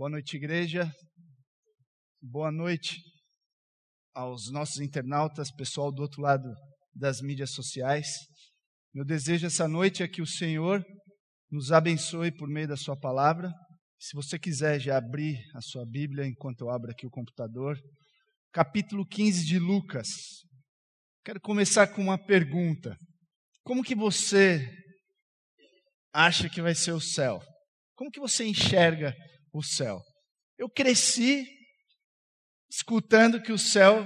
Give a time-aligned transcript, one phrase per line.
[0.00, 0.90] Boa noite, igreja.
[2.22, 3.02] Boa noite
[4.14, 6.48] aos nossos internautas, pessoal do outro lado
[6.94, 8.06] das mídias sociais.
[8.94, 10.82] Meu desejo essa noite é que o Senhor
[11.50, 13.52] nos abençoe por meio da Sua palavra.
[13.98, 17.78] Se você quiser já abrir a sua Bíblia enquanto eu abro aqui o computador,
[18.54, 20.06] capítulo 15 de Lucas.
[21.22, 22.96] Quero começar com uma pergunta.
[23.62, 24.66] Como que você
[26.10, 27.38] acha que vai ser o céu?
[27.94, 29.14] Como que você enxerga
[29.52, 30.00] o céu?
[30.58, 31.46] Eu cresci
[32.70, 34.04] escutando que o céu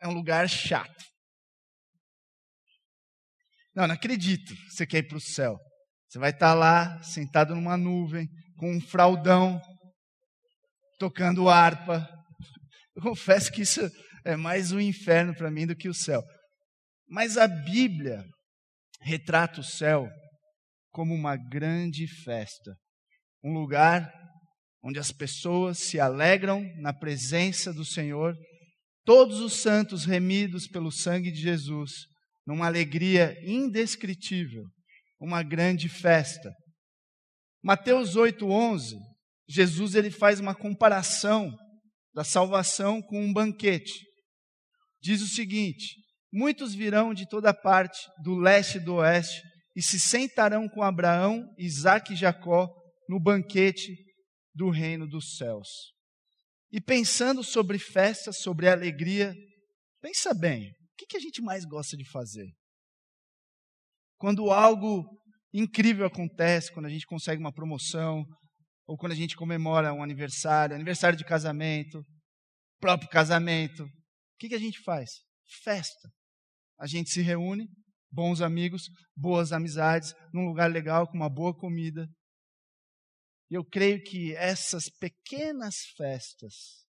[0.00, 1.04] é um lugar chato.
[3.74, 5.56] Não, não acredito você quer ir para o céu.
[6.08, 9.60] Você vai estar lá, sentado numa nuvem, com um fraldão,
[10.98, 12.08] tocando harpa.
[12.96, 13.88] Eu confesso que isso
[14.24, 16.22] é mais um inferno para mim do que o céu.
[17.06, 18.24] Mas a Bíblia
[19.00, 20.08] retrata o céu
[20.90, 22.74] como uma grande festa,
[23.44, 24.10] um lugar
[24.88, 28.34] onde as pessoas se alegram na presença do Senhor,
[29.04, 32.06] todos os santos remidos pelo sangue de Jesus,
[32.46, 34.64] numa alegria indescritível,
[35.20, 36.50] uma grande festa.
[37.62, 38.96] Mateus 8:11,
[39.46, 41.54] Jesus ele faz uma comparação
[42.14, 44.06] da salvação com um banquete.
[45.02, 45.96] Diz o seguinte:
[46.32, 49.42] Muitos virão de toda parte, do leste e do oeste,
[49.76, 52.70] e se sentarão com Abraão, Isaque e Jacó
[53.06, 54.07] no banquete
[54.54, 55.92] do reino dos céus.
[56.70, 59.34] E pensando sobre festa, sobre alegria,
[60.00, 62.46] pensa bem, o que a gente mais gosta de fazer?
[64.18, 65.04] Quando algo
[65.52, 68.24] incrível acontece, quando a gente consegue uma promoção,
[68.86, 72.02] ou quando a gente comemora um aniversário, aniversário de casamento,
[72.80, 73.88] próprio casamento, o
[74.38, 75.10] que, a gente faz?
[75.62, 76.08] Festa.
[76.78, 77.68] A gente se reúne,
[78.10, 82.08] bons amigos, boas amizades, num lugar legal, com uma boa comida.
[83.50, 86.84] E eu creio que essas pequenas festas,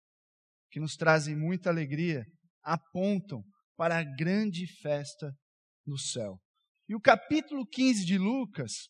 [0.71, 2.25] que nos trazem muita alegria,
[2.63, 3.43] apontam
[3.77, 5.31] para a grande festa
[5.85, 6.39] no céu.
[6.87, 8.87] E o capítulo 15 de Lucas,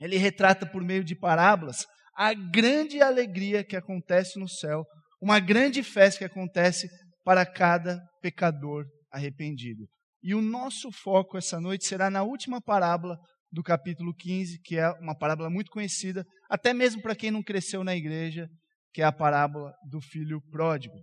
[0.00, 1.84] ele retrata por meio de parábolas
[2.14, 4.84] a grande alegria que acontece no céu,
[5.20, 6.88] uma grande festa que acontece
[7.24, 9.86] para cada pecador arrependido.
[10.22, 13.18] E o nosso foco essa noite será na última parábola
[13.50, 17.82] do capítulo 15, que é uma parábola muito conhecida, até mesmo para quem não cresceu
[17.84, 18.48] na igreja,
[18.92, 20.96] que é a parábola do filho pródigo,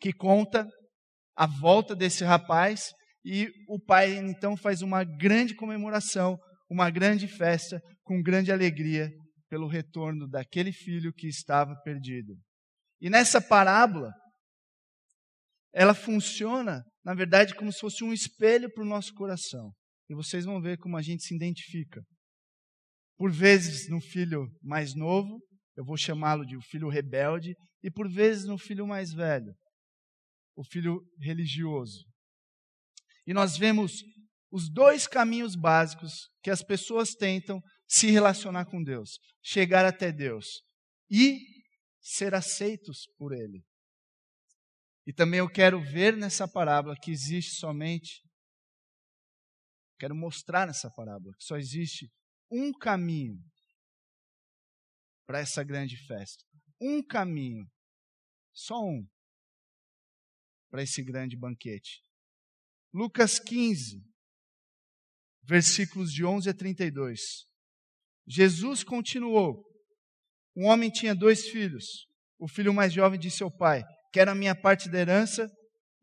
[0.00, 0.68] que conta
[1.36, 2.90] a volta desse rapaz
[3.24, 6.36] e o pai então faz uma grande comemoração,
[6.68, 9.10] uma grande festa, com grande alegria
[9.48, 12.34] pelo retorno daquele filho que estava perdido.
[13.00, 14.10] E nessa parábola,
[15.74, 19.72] ela funciona, na verdade, como se fosse um espelho para o nosso coração.
[20.12, 22.04] E vocês vão ver como a gente se identifica.
[23.16, 25.40] Por vezes no filho mais novo,
[25.74, 29.54] eu vou chamá-lo de o filho rebelde, e por vezes no filho mais velho,
[30.54, 32.04] o filho religioso.
[33.26, 34.04] E nós vemos
[34.50, 37.58] os dois caminhos básicos que as pessoas tentam
[37.88, 40.60] se relacionar com Deus: chegar até Deus
[41.10, 41.40] e
[42.02, 43.62] ser aceitos por Ele.
[45.06, 48.20] E também eu quero ver nessa parábola que existe somente,
[50.02, 52.10] quero mostrar nessa parábola que só existe
[52.50, 53.40] um caminho
[55.24, 56.44] para essa grande festa.
[56.80, 57.64] Um caminho,
[58.52, 59.06] só um,
[60.68, 62.02] para esse grande banquete.
[62.92, 64.02] Lucas 15,
[65.44, 67.20] versículos de 11 a 32.
[68.26, 69.64] Jesus continuou:
[70.56, 72.08] Um homem tinha dois filhos.
[72.40, 75.48] O filho mais jovem disse ao pai: Quero a minha parte da herança.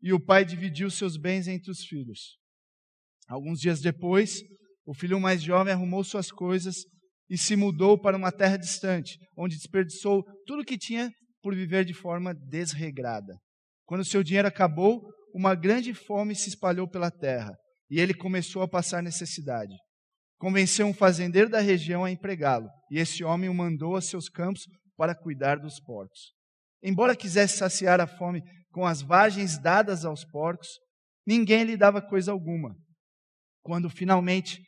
[0.00, 2.39] E o pai dividiu seus bens entre os filhos.
[3.30, 4.42] Alguns dias depois,
[4.84, 6.78] o filho mais jovem arrumou suas coisas
[7.28, 11.84] e se mudou para uma terra distante, onde desperdiçou tudo o que tinha por viver
[11.84, 13.38] de forma desregrada.
[13.86, 15.00] Quando seu dinheiro acabou,
[15.32, 17.56] uma grande fome se espalhou pela terra
[17.88, 19.74] e ele começou a passar necessidade.
[20.36, 24.62] Convenceu um fazendeiro da região a empregá-lo, e esse homem o mandou a seus campos
[24.96, 26.32] para cuidar dos porcos.
[26.82, 28.42] Embora quisesse saciar a fome
[28.72, 30.68] com as vagens dadas aos porcos,
[31.24, 32.74] ninguém lhe dava coisa alguma.
[33.62, 34.60] Quando finalmente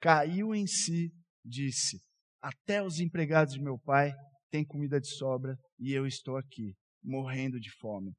[0.00, 1.10] caiu em si,
[1.44, 1.98] disse:
[2.40, 4.12] Até os empregados de meu pai
[4.50, 8.12] têm comida de sobra e eu estou aqui, morrendo de fome.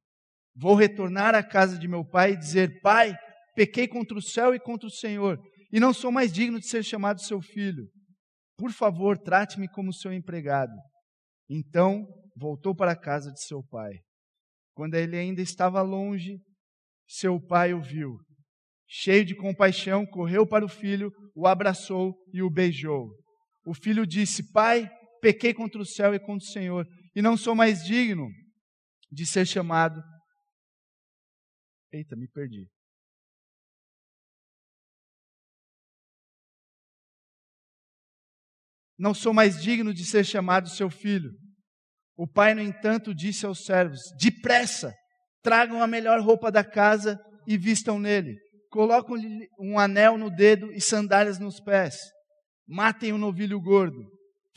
[0.56, 3.14] Vou retornar à casa de meu pai e dizer: Pai,
[3.56, 5.40] pequei contra o céu e contra o Senhor,
[5.72, 7.88] e não sou mais digno de ser chamado seu filho.
[8.58, 10.74] Por favor, trate-me como seu empregado.
[11.50, 12.06] Então
[12.36, 13.92] voltou para a casa de seu pai.
[14.76, 16.40] Quando ele ainda estava longe,
[17.08, 18.18] seu pai o viu.
[18.96, 23.10] Cheio de compaixão, correu para o filho, o abraçou e o beijou.
[23.66, 24.88] O filho disse: Pai,
[25.20, 28.30] pequei contra o céu e contra o Senhor, e não sou mais digno
[29.12, 30.00] de ser chamado.
[31.92, 32.68] Eita, me perdi.
[38.96, 41.32] Não sou mais digno de ser chamado seu filho.
[42.16, 44.94] O pai, no entanto, disse aos servos: Depressa,
[45.42, 48.43] tragam a melhor roupa da casa e vistam nele.
[48.74, 51.96] Colocam-lhe um anel no dedo e sandálias nos pés.
[52.68, 54.04] Matem o um novilho gordo.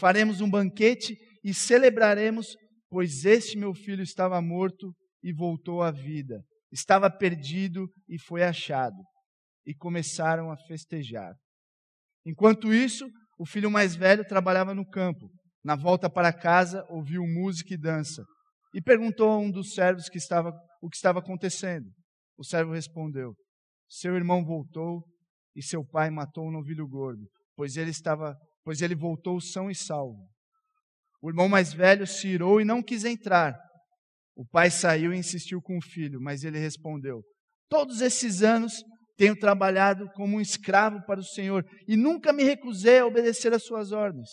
[0.01, 1.15] Faremos um banquete
[1.45, 2.57] e celebraremos,
[2.89, 4.91] pois este meu filho estava morto
[5.23, 6.43] e voltou à vida.
[6.73, 8.97] Estava perdido e foi achado.
[9.67, 11.35] E começaram a festejar.
[12.25, 13.07] Enquanto isso,
[13.39, 15.31] o filho mais velho trabalhava no campo.
[15.63, 18.25] Na volta para casa, ouviu música e dança.
[18.73, 21.91] E perguntou a um dos servos que estava, o que estava acontecendo.
[22.39, 23.35] O servo respondeu:
[23.89, 25.05] Seu irmão voltou
[25.55, 29.75] e seu pai matou um novilho gordo, pois ele estava, pois ele voltou são e
[29.75, 30.29] salvo.
[31.23, 33.57] O irmão mais velho se irou e não quis entrar.
[34.37, 37.23] O pai saiu e insistiu com o filho, mas ele respondeu:
[37.69, 38.85] Todos esses anos
[39.17, 43.65] tenho trabalhado como um escravo para o Senhor e nunca me recusei a obedecer às
[43.65, 44.29] suas ordens.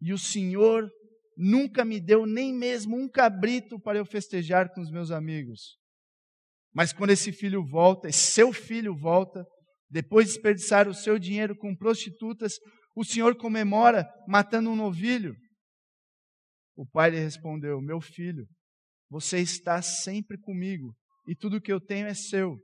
[0.00, 0.88] E o Senhor
[1.36, 5.76] nunca me deu nem mesmo um cabrito para eu festejar com os meus amigos.
[6.78, 9.44] Mas quando esse filho volta, esse seu filho volta,
[9.90, 12.52] depois de desperdiçar o seu dinheiro com prostitutas,
[12.94, 15.34] o Senhor comemora matando um novilho.
[16.76, 18.46] O pai lhe respondeu: Meu filho,
[19.10, 20.94] você está sempre comigo
[21.26, 22.56] e tudo que eu tenho é seu.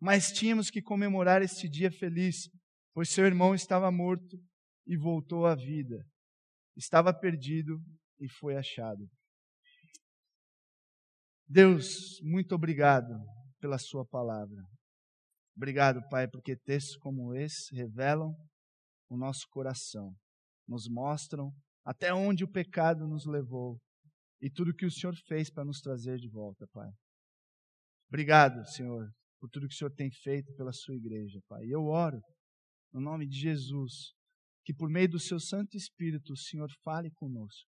[0.00, 2.50] Mas tínhamos que comemorar este dia feliz,
[2.92, 4.36] pois seu irmão estava morto
[4.84, 6.04] e voltou à vida.
[6.76, 7.78] Estava perdido
[8.18, 9.08] e foi achado.
[11.50, 13.08] Deus, muito obrigado
[13.58, 14.62] pela Sua palavra.
[15.56, 18.34] Obrigado, Pai, porque textos como esse revelam
[19.08, 20.14] o nosso coração,
[20.68, 21.50] nos mostram
[21.82, 23.80] até onde o pecado nos levou
[24.42, 26.90] e tudo que o Senhor fez para nos trazer de volta, Pai.
[28.08, 29.10] Obrigado, Senhor,
[29.40, 31.64] por tudo que o Senhor tem feito pela sua igreja, Pai.
[31.64, 32.20] E eu oro,
[32.92, 34.12] no nome de Jesus,
[34.64, 37.67] que por meio do seu Santo Espírito o Senhor fale conosco.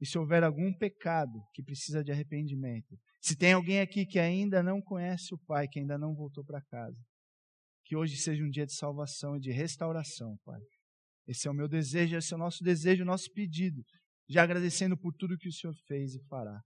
[0.00, 4.62] E se houver algum pecado que precisa de arrependimento, se tem alguém aqui que ainda
[4.62, 6.98] não conhece o Pai, que ainda não voltou para casa,
[7.84, 10.60] que hoje seja um dia de salvação e de restauração, Pai.
[11.26, 13.82] Esse é o meu desejo, esse é o nosso desejo, o nosso pedido,
[14.28, 16.60] já agradecendo por tudo que o Senhor fez e fará.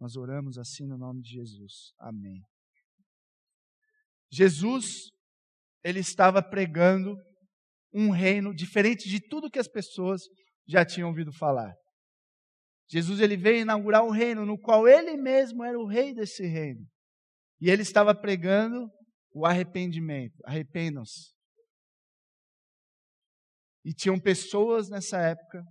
[0.00, 1.92] Nós oramos assim no nome de Jesus.
[1.98, 2.42] Amém.
[4.30, 5.10] Jesus,
[5.84, 7.16] ele estava pregando
[7.92, 10.22] um reino diferente de tudo que as pessoas
[10.66, 11.74] já tinham ouvido falar.
[12.88, 16.86] Jesus ele veio inaugurar um reino no qual ele mesmo era o rei desse reino.
[17.60, 18.90] E ele estava pregando
[19.32, 20.36] o arrependimento.
[20.44, 21.34] Arrependam-se.
[23.84, 25.62] E tinham pessoas nessa época,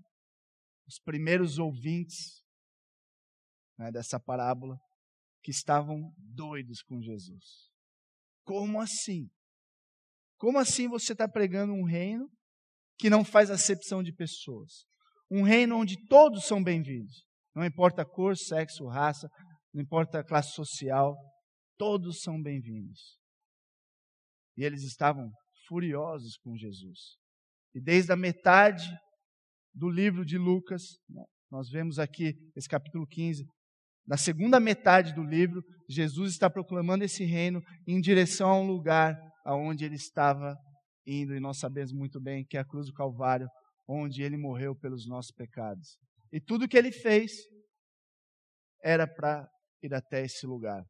[0.88, 2.44] os primeiros ouvintes
[3.78, 4.78] né, dessa parábola,
[5.44, 7.70] que estavam doidos com Jesus.
[8.44, 9.30] Como assim?
[10.38, 12.30] Como assim você está pregando um reino
[12.98, 14.86] que não faz acepção de pessoas?
[15.30, 17.26] Um reino onde todos são bem-vindos.
[17.56, 19.28] Não importa cor, sexo, raça,
[19.74, 21.16] não importa classe social,
[21.78, 23.18] todos são bem-vindos.
[24.58, 25.30] E eles estavam
[25.68, 27.18] furiosos com Jesus.
[27.74, 28.88] E desde a metade
[29.74, 33.44] do livro de Lucas, né, nós vemos aqui esse capítulo 15,
[34.08, 39.18] na segunda metade do livro, Jesus está proclamando esse reino em direção a um lugar
[39.44, 40.56] aonde ele estava
[41.08, 43.48] indo, e nós sabemos muito bem que é a cruz do Calvário,
[43.88, 45.98] onde ele morreu pelos nossos pecados.
[46.32, 47.32] E tudo que ele fez
[48.84, 49.48] era para
[49.82, 50.84] ir até esse lugar.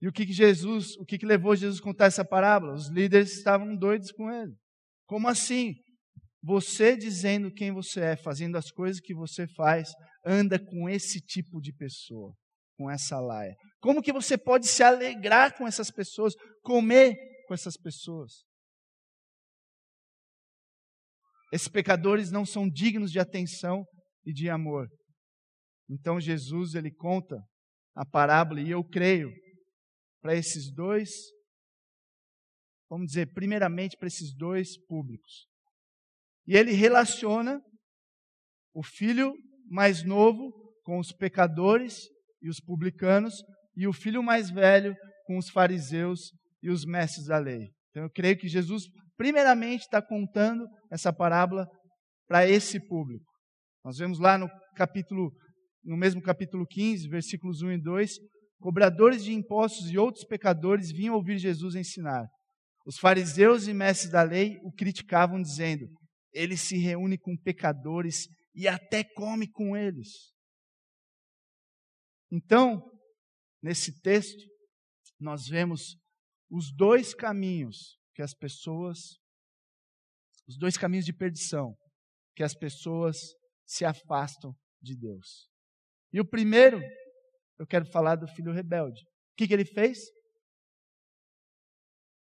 [0.00, 2.72] E o que, que Jesus, o que, que levou Jesus a contar essa parábola?
[2.72, 4.54] Os líderes estavam doidos com ele.
[5.06, 5.74] Como assim?
[6.42, 9.90] Você dizendo quem você é, fazendo as coisas que você faz,
[10.24, 12.34] anda com esse tipo de pessoa,
[12.78, 13.54] com essa laia.
[13.78, 17.14] Como que você pode se alegrar com essas pessoas, comer
[17.46, 18.42] com essas pessoas?
[21.52, 23.84] Esses pecadores não são dignos de atenção
[24.24, 24.88] e de amor.
[25.88, 27.42] Então Jesus ele conta
[27.94, 29.30] a parábola e eu creio
[30.22, 31.10] para esses dois,
[32.88, 35.46] vamos dizer, primeiramente para esses dois públicos.
[36.46, 37.60] E ele relaciona
[38.72, 39.32] o filho
[39.68, 40.52] mais novo
[40.84, 42.08] com os pecadores
[42.42, 43.42] e os publicanos,
[43.76, 44.94] e o filho mais velho
[45.26, 47.70] com os fariseus e os mestres da lei.
[47.90, 48.84] Então eu creio que Jesus,
[49.20, 51.68] primeiramente, está contando essa parábola
[52.26, 53.30] para esse público.
[53.84, 55.30] Nós vemos lá no capítulo,
[55.84, 58.18] no mesmo capítulo 15, versículos 1 e 2,
[58.62, 62.26] cobradores de impostos e outros pecadores vinham ouvir Jesus ensinar.
[62.86, 65.86] Os fariseus e mestres da lei o criticavam, dizendo:
[66.32, 70.32] ele se reúne com pecadores e até come com eles.
[72.32, 72.82] Então,
[73.62, 74.42] nesse texto,
[75.20, 75.94] nós vemos
[76.50, 79.18] os dois caminhos que as pessoas,
[80.46, 81.74] os dois caminhos de perdição,
[82.36, 83.16] que as pessoas
[83.64, 85.48] se afastam de Deus.
[86.12, 86.82] E o primeiro,
[87.58, 89.00] eu quero falar do filho rebelde.
[89.00, 90.00] O que, que ele fez?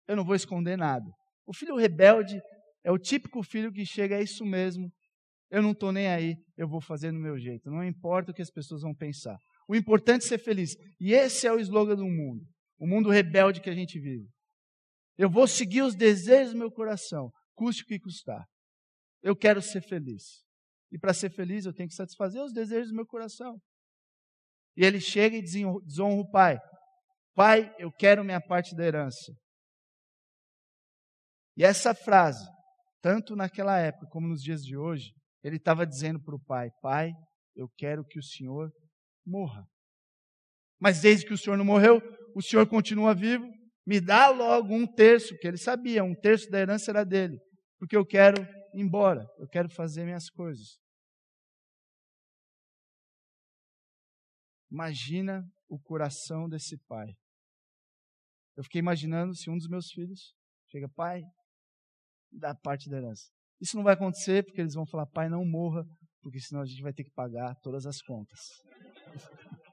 [0.07, 1.05] Eu não vou esconder nada.
[1.45, 2.39] O filho rebelde
[2.81, 4.89] é o típico filho que chega, é isso mesmo,
[5.51, 7.69] eu não estou nem aí, eu vou fazer do meu jeito.
[7.69, 9.37] Não importa o que as pessoas vão pensar.
[9.67, 10.77] O importante é ser feliz.
[10.97, 12.47] E esse é o slogan do mundo.
[12.77, 14.29] O mundo rebelde que a gente vive.
[15.19, 18.47] Eu vou seguir os desejos do meu coração, custe o que custar.
[19.21, 20.45] Eu quero ser feliz.
[20.93, 23.59] E para ser feliz, eu tenho que satisfazer os desejos do meu coração.
[24.77, 26.57] E ele chega e desonra o pai.
[27.35, 29.33] Pai, eu quero minha parte da herança.
[31.57, 32.47] E essa frase,
[33.01, 35.11] tanto naquela época como nos dias de hoje,
[35.43, 37.11] ele estava dizendo para o pai: Pai,
[37.57, 38.71] eu quero que o senhor
[39.27, 39.67] morra.
[40.79, 42.01] Mas desde que o senhor não morreu,
[42.33, 43.45] o senhor continua vivo,
[43.89, 47.41] me dá logo um terço, que ele sabia, um terço da herança era dele,
[47.79, 48.39] porque eu quero
[48.71, 50.77] ir embora, eu quero fazer minhas coisas.
[54.71, 57.07] Imagina o coração desse pai.
[58.55, 60.35] Eu fiquei imaginando se um dos meus filhos
[60.67, 61.23] chega, pai,
[62.31, 63.23] dá parte da herança.
[63.59, 65.83] Isso não vai acontecer porque eles vão falar, pai, não morra,
[66.21, 68.39] porque senão a gente vai ter que pagar todas as contas.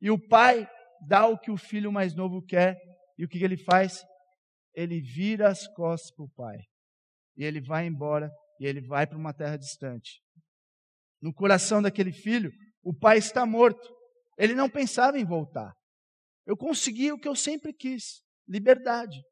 [0.00, 0.68] E o pai
[1.06, 2.76] dá o que o filho mais novo quer,
[3.18, 4.02] e o que ele faz?
[4.74, 6.58] Ele vira as costas para o pai.
[7.36, 8.30] E ele vai embora,
[8.60, 10.20] e ele vai para uma terra distante.
[11.20, 12.50] No coração daquele filho,
[12.82, 13.94] o pai está morto.
[14.38, 15.72] Ele não pensava em voltar.
[16.46, 19.22] Eu consegui o que eu sempre quis: liberdade.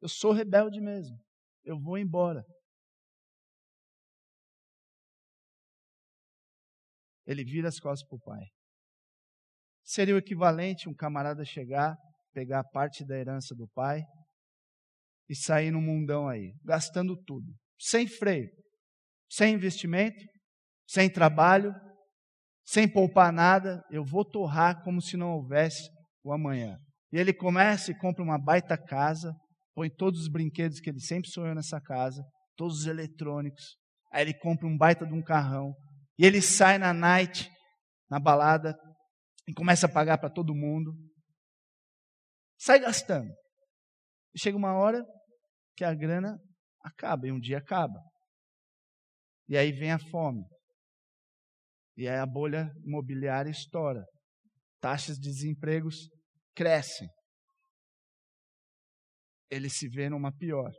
[0.00, 1.16] Eu sou rebelde mesmo.
[1.64, 2.42] Eu vou embora.
[7.26, 8.46] Ele vira as costas para o pai.
[9.92, 11.98] Seria o equivalente um camarada chegar,
[12.32, 14.02] pegar parte da herança do pai
[15.28, 18.48] e sair no mundão aí, gastando tudo, sem freio,
[19.28, 20.16] sem investimento,
[20.88, 21.74] sem trabalho,
[22.64, 23.84] sem poupar nada.
[23.90, 25.90] Eu vou torrar como se não houvesse
[26.24, 26.78] o amanhã.
[27.12, 29.30] E ele começa e compra uma baita casa,
[29.74, 32.24] põe todos os brinquedos que ele sempre sonhou nessa casa,
[32.56, 33.76] todos os eletrônicos.
[34.10, 35.74] Aí ele compra um baita de um carrão.
[36.18, 37.50] E ele sai na night,
[38.08, 38.74] na balada,
[39.48, 40.92] e começa a pagar para todo mundo.
[42.58, 43.32] Sai gastando.
[44.36, 45.04] Chega uma hora
[45.76, 46.38] que a grana
[46.82, 48.00] acaba, e um dia acaba.
[49.48, 50.44] E aí vem a fome.
[51.96, 54.04] E aí a bolha imobiliária estoura.
[54.80, 56.08] Taxas de desempregos
[56.54, 57.08] crescem
[59.52, 60.72] ele se vê numa pior.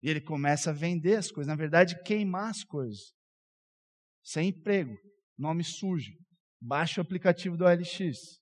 [0.00, 3.12] E ele começa a vender as coisas, na verdade, queimar as coisas.
[4.24, 4.94] Sem emprego,
[5.36, 6.12] nome sujo.
[6.60, 8.40] Baixa o aplicativo do OLX.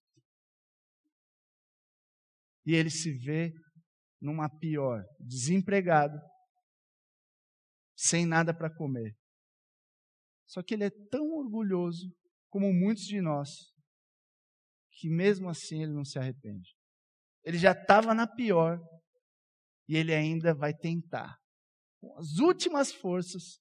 [2.67, 3.53] E ele se vê
[4.21, 6.19] numa pior, desempregado,
[7.97, 9.17] sem nada para comer.
[10.47, 12.13] Só que ele é tão orgulhoso,
[12.51, 13.49] como muitos de nós,
[14.93, 16.75] que mesmo assim ele não se arrepende.
[17.45, 18.79] Ele já estava na pior,
[19.89, 21.37] e ele ainda vai tentar.
[22.01, 23.59] Com as últimas forças,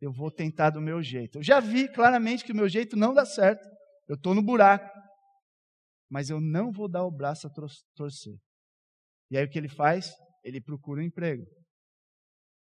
[0.00, 1.38] eu vou tentar do meu jeito.
[1.38, 3.68] Eu já vi claramente que o meu jeito não dá certo.
[4.08, 4.88] Eu estou no buraco.
[6.10, 7.50] Mas eu não vou dar o braço a
[7.94, 8.36] torcer.
[9.30, 10.12] E aí o que ele faz?
[10.44, 11.44] Ele procura um emprego.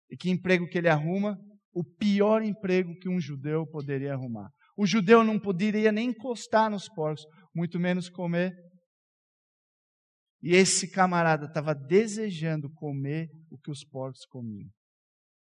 [0.09, 1.37] E que emprego que ele arruma?
[1.71, 4.49] O pior emprego que um judeu poderia arrumar.
[4.75, 7.23] O judeu não poderia nem encostar nos porcos,
[7.55, 8.53] muito menos comer
[10.41, 14.69] e esse camarada estava desejando comer o que os porcos comiam.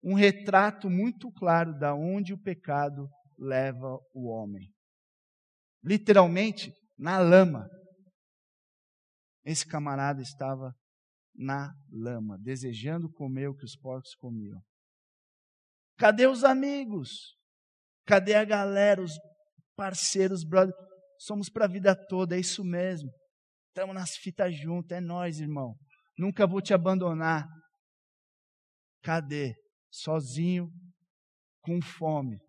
[0.01, 4.69] Um retrato muito claro da onde o pecado leva o homem.
[5.83, 7.67] Literalmente, na lama.
[9.45, 10.73] Esse camarada estava
[11.33, 14.61] na lama, desejando comer o que os porcos comiam.
[15.97, 17.35] Cadê os amigos?
[18.05, 19.13] Cadê a galera, os
[19.75, 20.75] parceiros, brothers?
[21.17, 23.09] Somos para a vida toda, é isso mesmo.
[23.69, 25.75] Estamos nas fitas juntos, é nós, irmão.
[26.17, 27.47] Nunca vou te abandonar.
[29.01, 29.55] Cadê?
[29.91, 30.69] Sozinho,
[31.61, 32.39] com fome.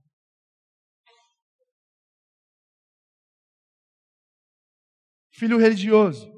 [5.41, 6.31] Filho religioso,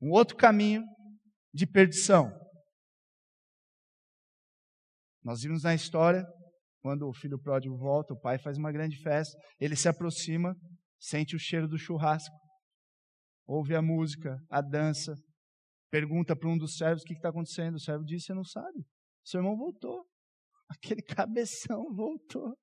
[0.00, 0.82] um outro caminho
[1.52, 2.32] de perdição.
[5.22, 6.26] Nós vimos na história,
[6.80, 10.56] quando o filho pródigo volta, o pai faz uma grande festa, ele se aproxima,
[10.98, 12.34] sente o cheiro do churrasco,
[13.46, 15.14] ouve a música, a dança,
[15.90, 17.74] pergunta para um dos servos o que está acontecendo.
[17.74, 18.86] O servo diz: Você não sabe.
[19.22, 20.08] Seu irmão voltou.
[20.66, 22.56] Aquele cabeção voltou.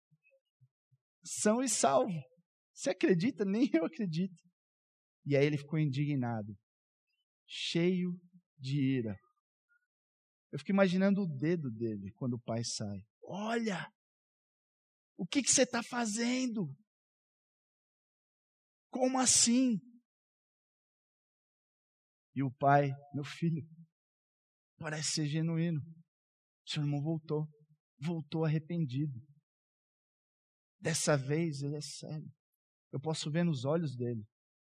[1.24, 2.20] são e salvo.
[2.74, 3.46] Você acredita?
[3.46, 4.44] Nem eu acredito.
[5.26, 6.56] E aí ele ficou indignado,
[7.48, 8.20] cheio
[8.58, 9.18] de ira.
[10.52, 13.04] Eu fico imaginando o dedo dele quando o pai sai.
[13.24, 13.92] Olha,
[15.18, 16.74] o que, que você está fazendo?
[18.90, 19.80] Como assim?
[22.36, 23.68] E o pai, meu filho,
[24.78, 25.82] parece ser genuíno.
[26.66, 27.48] Seu irmão voltou,
[28.00, 29.20] voltou arrependido.
[30.80, 32.32] Dessa vez ele é sério.
[32.92, 34.26] Eu posso ver nos olhos dele.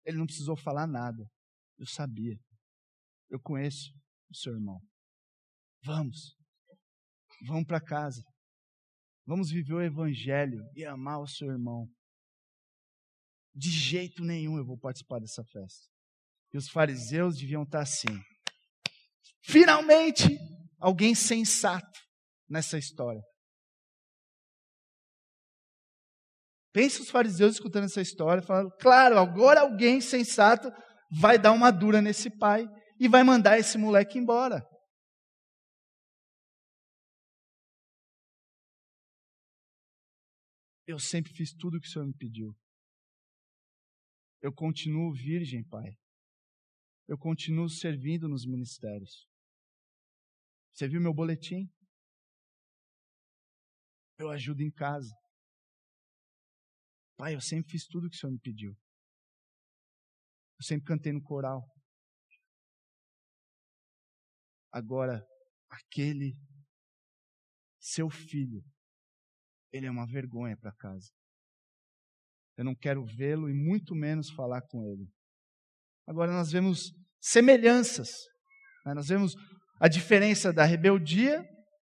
[0.08, 1.30] Ele não precisou falar nada.
[1.78, 2.40] Eu sabia.
[3.30, 3.92] Eu conheço
[4.32, 4.80] o seu irmão.
[5.84, 6.34] Vamos.
[7.46, 8.24] Vamos para casa.
[9.26, 11.86] Vamos viver o evangelho e amar o seu irmão.
[13.54, 15.86] De jeito nenhum eu vou participar dessa festa.
[16.54, 18.08] E os fariseus deviam estar assim.
[19.44, 20.24] Finalmente,
[20.80, 22.00] alguém sensato
[22.50, 23.22] nessa história.
[26.77, 30.69] Pensa os fariseus escutando essa história, falando: claro, agora alguém sensato
[31.10, 32.67] vai dar uma dura nesse pai
[33.00, 34.62] e vai mandar esse moleque embora.
[40.86, 42.55] Eu sempre fiz tudo o que o Senhor me pediu.
[44.39, 45.98] Eu continuo virgem, Pai.
[47.07, 49.27] Eu continuo servindo nos ministérios.
[50.75, 51.67] Você viu meu boletim?
[54.19, 55.12] Eu ajudo em casa.
[57.17, 58.77] Pai, eu sempre fiz tudo o que o Senhor me pediu.
[60.59, 61.63] Eu sempre cantei no coral.
[64.71, 65.25] Agora,
[65.67, 66.38] aquele
[67.79, 68.63] seu filho,
[69.71, 71.09] ele é uma vergonha para casa.
[72.55, 75.09] Eu não quero vê-lo e muito menos falar com ele.
[76.07, 78.09] Agora nós vemos semelhanças.
[78.86, 78.93] Né?
[78.93, 79.33] Nós vemos
[79.79, 81.43] a diferença da rebeldia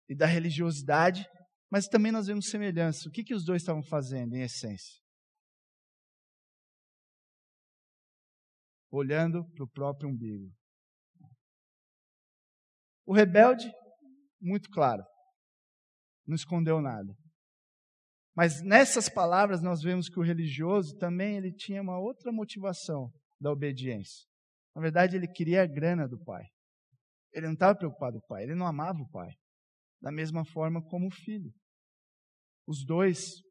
[0.08, 1.26] e da religiosidade,
[1.70, 3.08] mas também nós vemos semelhança.
[3.08, 5.05] O que, que os dois estavam fazendo, em essência?
[8.96, 10.50] Olhando para o próprio umbigo.
[13.04, 13.70] O rebelde,
[14.40, 15.04] muito claro,
[16.26, 17.14] não escondeu nada.
[18.34, 23.52] Mas nessas palavras nós vemos que o religioso também ele tinha uma outra motivação da
[23.52, 24.26] obediência.
[24.74, 26.46] Na verdade, ele queria a grana do pai.
[27.34, 29.28] Ele não estava preocupado com o pai, ele não amava o pai.
[30.00, 31.52] Da mesma forma como o filho.
[32.66, 33.42] Os dois,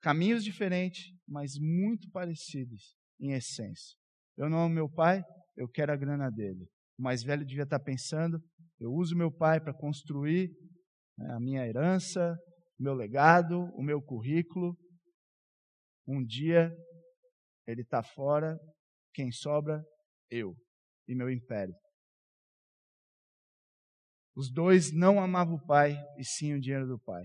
[0.00, 3.96] caminhos diferentes, mas muito parecidos em essência.
[4.36, 5.22] Eu não amo meu pai,
[5.56, 6.68] eu quero a grana dele.
[6.98, 8.40] O mais velho devia estar pensando:
[8.80, 10.50] eu uso meu pai para construir
[11.16, 12.36] né, a minha herança,
[12.78, 14.76] meu legado, o meu currículo.
[16.06, 16.72] Um dia
[17.66, 18.58] ele está fora,
[19.12, 19.84] quem sobra?
[20.30, 20.54] Eu
[21.06, 21.74] e meu império.
[24.36, 27.24] Os dois não amavam o pai e sim o dinheiro do pai.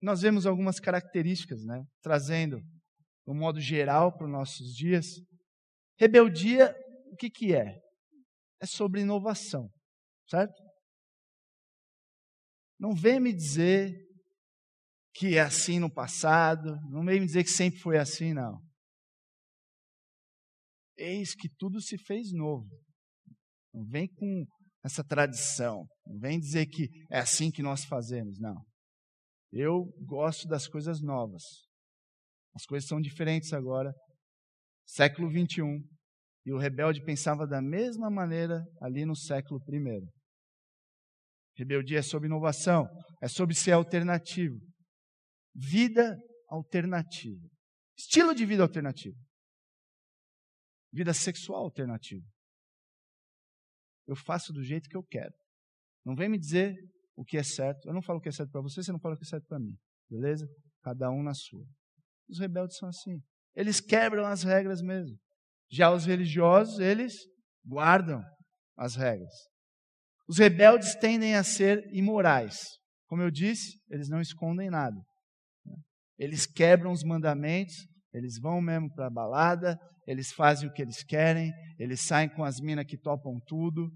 [0.00, 1.84] Nós vemos algumas características, né?
[2.00, 2.60] Trazendo,
[3.30, 5.06] um modo geral, para os nossos dias.
[5.98, 6.74] Rebeldia,
[7.12, 7.78] o que, que é?
[8.60, 9.70] É sobre inovação,
[10.28, 10.54] certo?
[12.78, 13.94] Não vem me dizer
[15.14, 18.60] que é assim no passado, não vem me dizer que sempre foi assim, não.
[20.96, 22.68] Eis que tudo se fez novo.
[23.74, 24.46] Não vem com
[24.84, 25.86] essa tradição.
[26.06, 28.64] Não vem dizer que é assim que nós fazemos, não.
[29.52, 31.67] Eu gosto das coisas novas.
[32.58, 33.94] As coisas são diferentes agora.
[34.84, 35.80] Século 21.
[36.44, 40.08] E o rebelde pensava da mesma maneira ali no século I.
[41.56, 42.88] Rebeldia é sobre inovação,
[43.22, 44.58] é sobre ser alternativo.
[45.54, 46.18] Vida
[46.48, 47.48] alternativa.
[47.96, 49.16] Estilo de vida alternativo.
[50.92, 52.26] Vida sexual alternativa.
[54.04, 55.34] Eu faço do jeito que eu quero.
[56.04, 56.74] Não vem me dizer
[57.14, 57.88] o que é certo.
[57.88, 59.28] Eu não falo o que é certo para você, você não fala o que é
[59.28, 59.76] certo para mim.
[60.10, 60.48] Beleza?
[60.82, 61.64] Cada um na sua.
[62.28, 63.20] Os rebeldes são assim.
[63.54, 65.16] Eles quebram as regras mesmo.
[65.70, 67.14] Já os religiosos, eles
[67.66, 68.22] guardam
[68.76, 69.32] as regras.
[70.28, 72.58] Os rebeldes tendem a ser imorais.
[73.06, 74.96] Como eu disse, eles não escondem nada.
[76.18, 77.74] Eles quebram os mandamentos,
[78.12, 82.44] eles vão mesmo para a balada, eles fazem o que eles querem, eles saem com
[82.44, 83.90] as minas que topam tudo.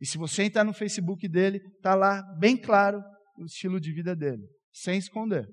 [0.00, 3.02] E se você entrar no Facebook dele, está lá bem claro
[3.38, 5.46] o estilo de vida dele, sem esconder.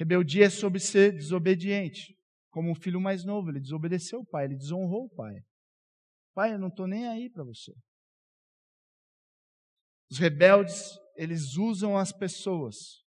[0.00, 2.16] Rebeldia é sobre ser desobediente.
[2.50, 5.36] Como o filho mais novo, ele desobedeceu o pai, ele desonrou o pai.
[6.34, 7.72] Pai, eu não estou nem aí para você.
[10.10, 13.00] Os rebeldes, eles usam as pessoas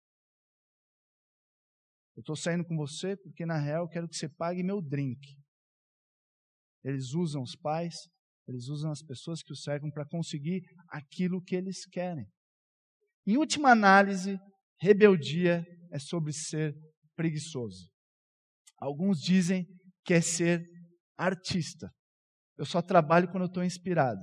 [2.16, 5.20] eu estou saindo com você porque, na real, eu quero que você pague meu drink.
[6.84, 7.96] Eles usam os pais,
[8.48, 12.28] eles usam as pessoas que os cercam para conseguir aquilo que eles querem.
[13.26, 14.38] Em última análise,
[14.80, 16.76] rebeldia é sobre ser
[17.16, 17.88] preguiçoso.
[18.80, 19.66] Alguns dizem
[20.04, 20.66] que é ser
[21.18, 21.90] artista.
[22.58, 24.20] Eu só trabalho quando eu estou inspirado.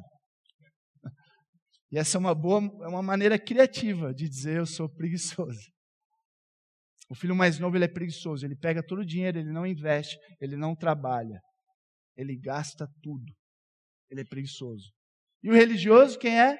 [1.92, 5.70] E essa é uma boa, é uma maneira criativa de dizer eu sou preguiçoso.
[7.08, 10.16] O filho mais novo ele é preguiçoso, ele pega todo o dinheiro, ele não investe,
[10.40, 11.40] ele não trabalha,
[12.16, 13.32] ele gasta tudo.
[14.08, 14.92] Ele é preguiçoso.
[15.42, 16.56] E o religioso quem é?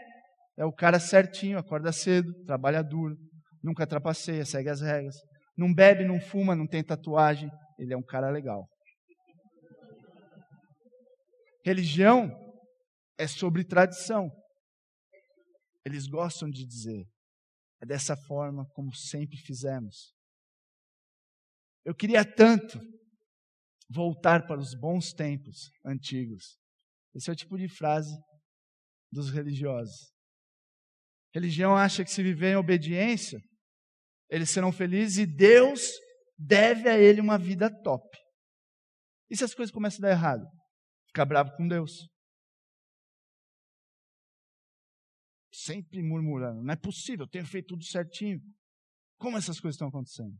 [0.57, 3.17] É o cara certinho, acorda cedo, trabalha duro,
[3.63, 5.17] nunca trapaceia, segue as regras,
[5.57, 8.67] não bebe, não fuma, não tem tatuagem, ele é um cara legal.
[11.65, 12.31] Religião
[13.19, 14.31] é sobre tradição.
[15.85, 17.07] Eles gostam de dizer,
[17.83, 20.15] é dessa forma como sempre fizemos.
[21.85, 22.79] Eu queria tanto
[23.89, 26.59] voltar para os bons tempos antigos.
[27.15, 28.15] Esse é o tipo de frase
[29.11, 30.13] dos religiosos.
[31.35, 33.41] Religião acha que se viver em obediência,
[34.31, 35.91] eles serão felizes e Deus
[36.39, 38.07] deve a ele uma vida top.
[39.29, 40.47] E se as coisas começam a dar errado?
[41.09, 42.09] Ficar bravo com Deus.
[45.53, 46.63] Sempre murmurando.
[46.63, 48.41] Não é possível, eu tenho feito tudo certinho.
[49.19, 50.35] Como essas coisas estão acontecendo?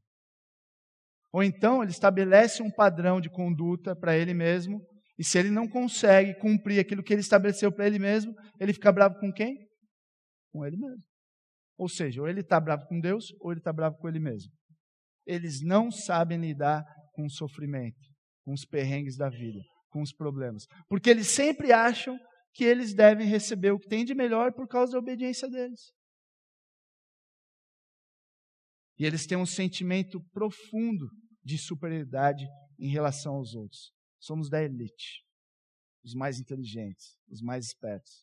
[1.33, 4.81] Ou então ele estabelece um padrão de conduta para ele mesmo,
[5.19, 8.91] e se ele não consegue cumprir aquilo que ele estabeleceu para ele mesmo, ele fica
[8.91, 9.69] bravo com quem?
[10.53, 11.05] Com ele mesmo.
[11.81, 14.53] Ou seja, ou ele está bravo com Deus, ou ele está bravo com ele mesmo.
[15.25, 17.99] Eles não sabem lidar com o sofrimento,
[18.45, 20.67] com os perrengues da vida, com os problemas.
[20.91, 22.19] Porque eles sempre acham
[22.53, 25.91] que eles devem receber o que tem de melhor por causa da obediência deles.
[28.99, 31.09] E eles têm um sentimento profundo
[31.43, 32.45] de superioridade
[32.79, 33.91] em relação aos outros.
[34.19, 35.25] Somos da elite,
[36.05, 38.23] os mais inteligentes, os mais espertos.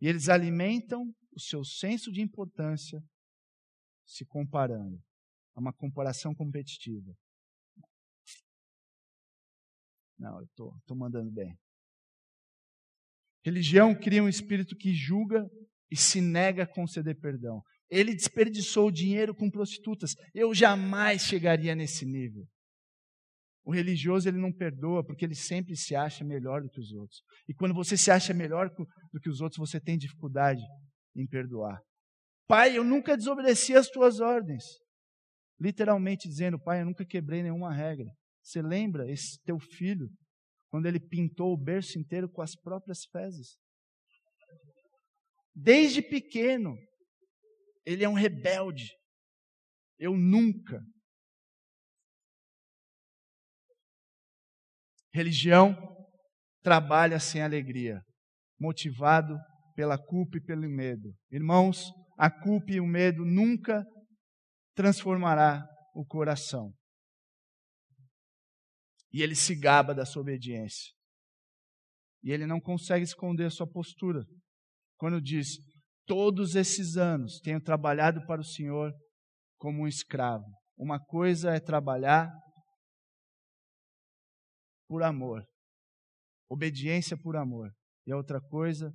[0.00, 1.04] E eles alimentam
[1.36, 2.98] o seu senso de importância
[4.06, 4.98] se comparando.
[5.54, 7.14] É uma comparação competitiva.
[10.18, 11.54] Não, eu estou mandando bem.
[13.44, 15.46] Religião cria um espírito que julga
[15.90, 17.62] e se nega a conceder perdão.
[17.88, 20.14] Ele desperdiçou dinheiro com prostitutas.
[20.34, 22.44] Eu jamais chegaria nesse nível.
[23.62, 27.20] O religioso ele não perdoa porque ele sempre se acha melhor do que os outros.
[27.46, 28.70] E quando você se acha melhor
[29.12, 30.62] do que os outros, você tem dificuldade
[31.16, 31.80] em perdoar.
[32.46, 34.64] Pai, eu nunca desobedeci as tuas ordens.
[35.58, 38.12] Literalmente dizendo, pai, eu nunca quebrei nenhuma regra.
[38.42, 40.08] Você lembra esse teu filho
[40.70, 43.56] quando ele pintou o berço inteiro com as próprias fezes?
[45.54, 46.76] Desde pequeno,
[47.84, 48.92] ele é um rebelde.
[49.98, 50.80] Eu nunca.
[55.12, 55.74] Religião
[56.62, 58.02] trabalha sem alegria,
[58.60, 59.34] motivado
[59.76, 61.14] pela culpa e pelo medo.
[61.30, 63.84] Irmãos, a culpa e o medo nunca
[64.74, 65.62] transformará
[65.94, 66.72] o coração.
[69.12, 70.92] E ele se gaba da sua obediência.
[72.24, 74.24] E ele não consegue esconder a sua postura.
[74.96, 75.58] Quando diz:
[76.06, 78.92] todos esses anos tenho trabalhado para o Senhor
[79.58, 80.46] como um escravo.
[80.76, 82.30] Uma coisa é trabalhar
[84.88, 85.44] por amor,
[86.48, 87.70] obediência por amor,
[88.06, 88.92] e a outra coisa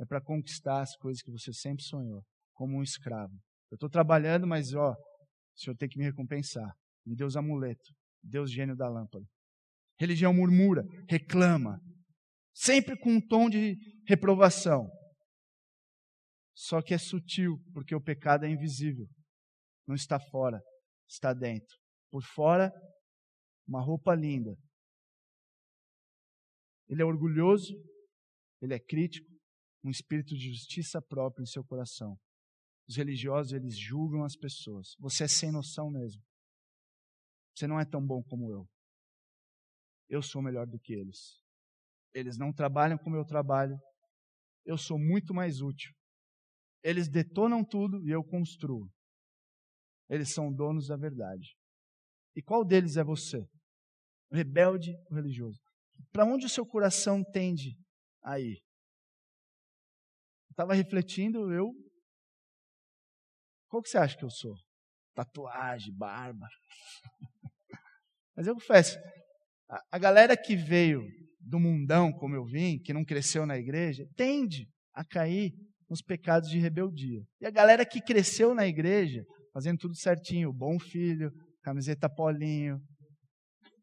[0.00, 3.34] é para conquistar as coisas que você sempre sonhou, como um escravo.
[3.70, 6.72] Eu estou trabalhando, mas ó, o Senhor tem que me recompensar.
[7.04, 9.24] Me Deus amuleto, Deus gênio da lâmpada.
[10.00, 11.80] Religião murmura, reclama,
[12.54, 14.88] sempre com um tom de reprovação.
[16.54, 19.06] Só que é sutil, porque o pecado é invisível.
[19.86, 20.60] Não está fora,
[21.08, 21.76] está dentro.
[22.10, 22.72] Por fora,
[23.66, 24.56] uma roupa linda.
[26.88, 27.74] Ele é orgulhoso,
[28.60, 29.27] ele é crítico,
[29.88, 32.18] um espírito de justiça própria em seu coração.
[32.86, 34.94] Os religiosos, eles julgam as pessoas.
[34.98, 36.22] Você é sem noção mesmo.
[37.54, 38.68] Você não é tão bom como eu.
[40.08, 41.42] Eu sou melhor do que eles.
[42.14, 43.78] Eles não trabalham como eu trabalho.
[44.64, 45.92] Eu sou muito mais útil.
[46.82, 48.90] Eles detonam tudo e eu construo.
[50.08, 51.56] Eles são donos da verdade.
[52.36, 53.38] E qual deles é você?
[54.30, 55.60] O rebelde ou religioso?
[56.12, 57.76] Para onde o seu coração tende
[58.22, 58.62] a ir?
[60.58, 61.72] Estava refletindo, eu.
[63.68, 64.56] Qual que você acha que eu sou?
[65.14, 66.48] Tatuagem, barba.
[68.36, 68.98] Mas eu confesso,
[69.70, 71.06] a, a galera que veio
[71.38, 75.52] do mundão, como eu vim, que não cresceu na igreja, tende a cair
[75.88, 77.22] nos pecados de rebeldia.
[77.40, 81.30] E a galera que cresceu na igreja, fazendo tudo certinho, bom filho,
[81.62, 82.82] camiseta polinho.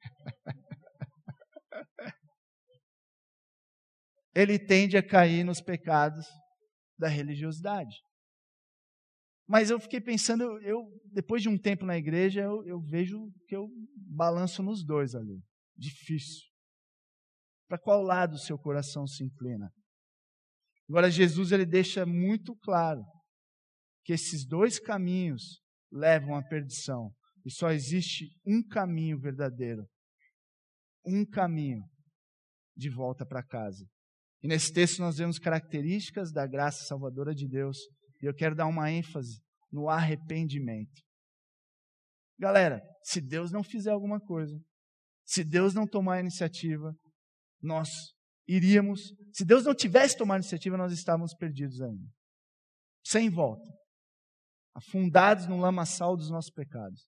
[4.36, 6.28] Ele tende a cair nos pecados
[6.98, 7.96] da religiosidade.
[9.48, 13.56] Mas eu fiquei pensando, eu depois de um tempo na igreja, eu, eu vejo que
[13.56, 15.40] eu balanço nos dois ali.
[15.78, 16.44] Difícil.
[17.68, 19.72] Para qual lado o seu coração se inclina?
[20.90, 23.04] Agora, Jesus ele deixa muito claro
[24.04, 27.12] que esses dois caminhos levam à perdição.
[27.44, 29.88] E só existe um caminho verdadeiro.
[31.06, 31.84] Um caminho
[32.76, 33.86] de volta para casa.
[34.46, 37.80] E nesse texto nós vemos características da graça salvadora de Deus.
[38.22, 41.02] E eu quero dar uma ênfase no arrependimento.
[42.38, 44.56] Galera, se Deus não fizer alguma coisa,
[45.26, 46.94] se Deus não tomar a iniciativa,
[47.60, 47.90] nós
[48.48, 52.08] iríamos, se Deus não tivesse tomado a iniciativa, nós estávamos perdidos ainda.
[53.04, 53.68] Sem volta.
[54.76, 57.02] Afundados no lamaçal dos nossos pecados.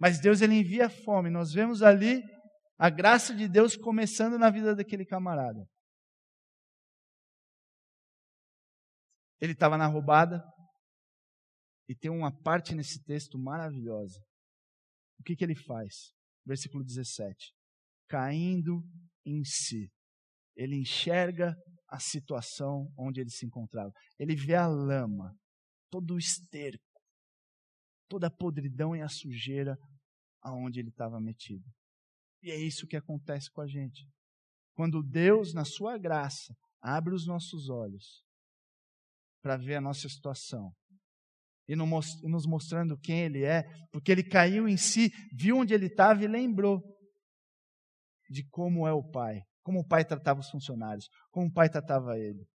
[0.00, 1.30] Mas Deus ele envia fome.
[1.30, 2.24] Nós vemos ali
[2.76, 5.64] a graça de Deus começando na vida daquele camarada.
[9.44, 10.42] Ele estava na roubada.
[11.86, 14.18] E tem uma parte nesse texto maravilhosa.
[15.20, 16.14] O que, que ele faz?
[16.46, 17.52] Versículo 17.
[18.08, 18.82] Caindo
[19.22, 19.92] em si.
[20.56, 21.54] Ele enxerga
[21.86, 23.92] a situação onde ele se encontrava.
[24.18, 25.36] Ele vê a lama,
[25.90, 27.02] todo o esterco,
[28.08, 29.76] toda a podridão e a sujeira
[30.40, 31.70] aonde ele estava metido.
[32.42, 34.08] E é isso que acontece com a gente.
[34.74, 38.24] Quando Deus, na sua graça, abre os nossos olhos
[39.44, 40.72] para ver a nossa situação
[41.68, 46.24] e nos mostrando quem Ele é, porque Ele caiu em si, viu onde Ele estava
[46.24, 46.82] e lembrou
[48.30, 52.18] de como é o Pai, como o Pai tratava os funcionários, como o Pai tratava
[52.18, 52.46] ele.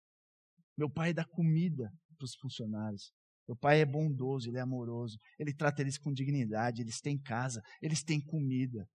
[0.76, 3.12] Meu Pai dá comida para os funcionários.
[3.48, 7.64] Meu pai é bondoso, ele é amoroso, ele trata eles com dignidade, eles têm casa,
[7.82, 8.88] eles têm comida.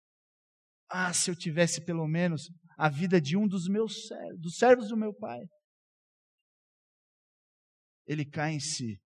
[0.88, 4.88] Ah, se eu tivesse pelo menos a vida de um dos meus servos, dos servos
[4.90, 5.40] do meu pai.
[8.06, 9.00] Ele cai em si.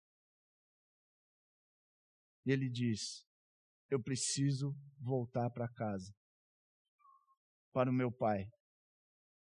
[2.44, 3.24] E ele diz:
[3.90, 6.12] Eu preciso voltar para casa,
[7.72, 8.46] para o meu pai.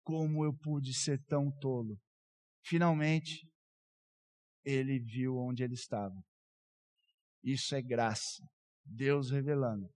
[0.03, 1.98] Como eu pude ser tão tolo?
[2.64, 3.46] Finalmente,
[4.64, 6.14] ele viu onde ele estava.
[7.42, 8.42] Isso é graça.
[8.85, 9.88] Deus revelando.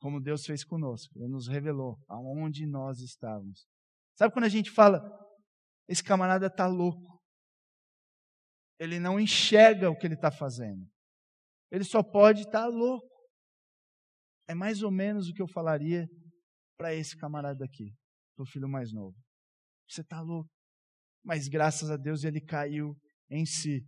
[0.00, 1.18] Como Deus fez conosco.
[1.18, 3.66] Ele nos revelou aonde nós estávamos.
[4.16, 5.00] Sabe quando a gente fala,
[5.88, 7.17] esse camarada está louco.
[8.78, 10.86] Ele não enxerga o que ele está fazendo.
[11.70, 13.06] Ele só pode estar tá louco.
[14.48, 16.06] É mais ou menos o que eu falaria
[16.78, 17.92] para esse camarada aqui,
[18.36, 19.16] para o filho mais novo.
[19.88, 20.48] Você está louco
[21.28, 22.96] mas graças a Deus ele caiu
[23.30, 23.84] em si.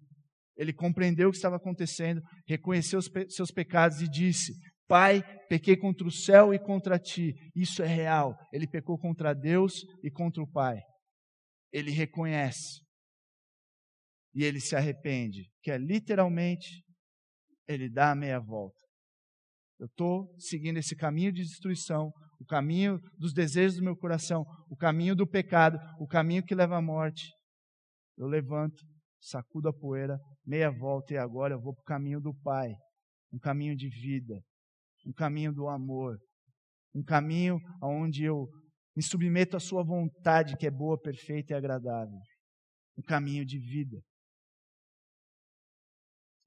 [0.57, 4.53] Ele compreendeu o que estava acontecendo, reconheceu os pe seus pecados e disse:
[4.87, 7.33] Pai, pequei contra o céu e contra ti.
[7.57, 8.37] Isso é real.
[8.53, 10.83] Ele pecou contra Deus e contra o Pai.
[11.73, 12.83] Ele reconhece.
[14.35, 16.85] E ele se arrepende, que é literalmente
[17.67, 18.79] ele dá a meia volta.
[19.79, 24.77] Eu estou seguindo esse caminho de destruição, o caminho dos desejos do meu coração, o
[24.77, 27.31] caminho do pecado, o caminho que leva à morte.
[28.17, 28.83] Eu levanto,
[29.21, 32.75] sacudo a poeira, meia volta e agora eu vou para o caminho do Pai,
[33.33, 34.43] um caminho de vida,
[35.07, 36.19] um caminho do amor,
[36.95, 38.49] um caminho onde eu
[38.97, 42.19] me submeto à Sua vontade que é boa, perfeita e agradável,
[42.99, 43.99] um caminho de vida.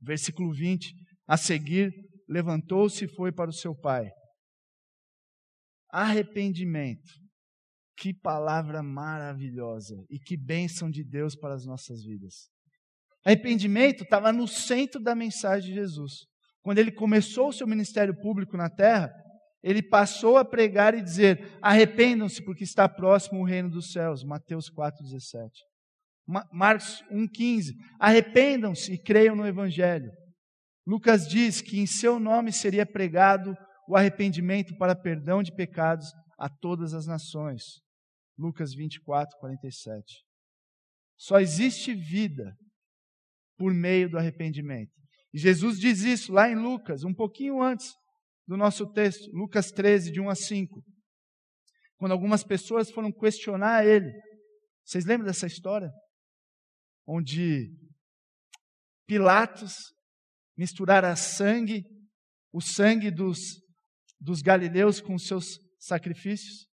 [0.03, 0.93] Versículo 20:
[1.27, 1.91] A seguir,
[2.27, 4.11] levantou-se e foi para o seu pai.
[5.89, 7.23] Arrependimento.
[7.95, 12.49] Que palavra maravilhosa e que bênção de Deus para as nossas vidas.
[13.23, 16.25] Arrependimento estava no centro da mensagem de Jesus.
[16.63, 19.13] Quando ele começou o seu ministério público na terra,
[19.61, 24.23] ele passou a pregar e dizer: arrependam-se, porque está próximo o reino dos céus.
[24.23, 25.49] Mateus 4,17.
[26.51, 27.73] Marcos 1,15.
[27.99, 30.11] Arrependam-se e creiam no Evangelho.
[30.85, 33.55] Lucas diz que em seu nome seria pregado
[33.87, 36.07] o arrependimento para perdão de pecados
[36.37, 37.81] a todas as nações.
[38.37, 40.03] Lucas 24, 47.
[41.17, 42.53] Só existe vida
[43.57, 44.91] por meio do arrependimento.
[45.33, 47.93] E Jesus diz isso lá em Lucas, um pouquinho antes
[48.47, 50.83] do nosso texto, Lucas 13, de 1 a 5.
[51.97, 54.11] Quando algumas pessoas foram questionar ele.
[54.83, 55.89] Vocês lembram dessa história?
[57.05, 57.69] Onde
[59.05, 59.75] Pilatos
[60.57, 61.83] misturara sangue,
[62.51, 63.61] o sangue dos
[64.23, 66.65] dos galileus com seus sacrifícios,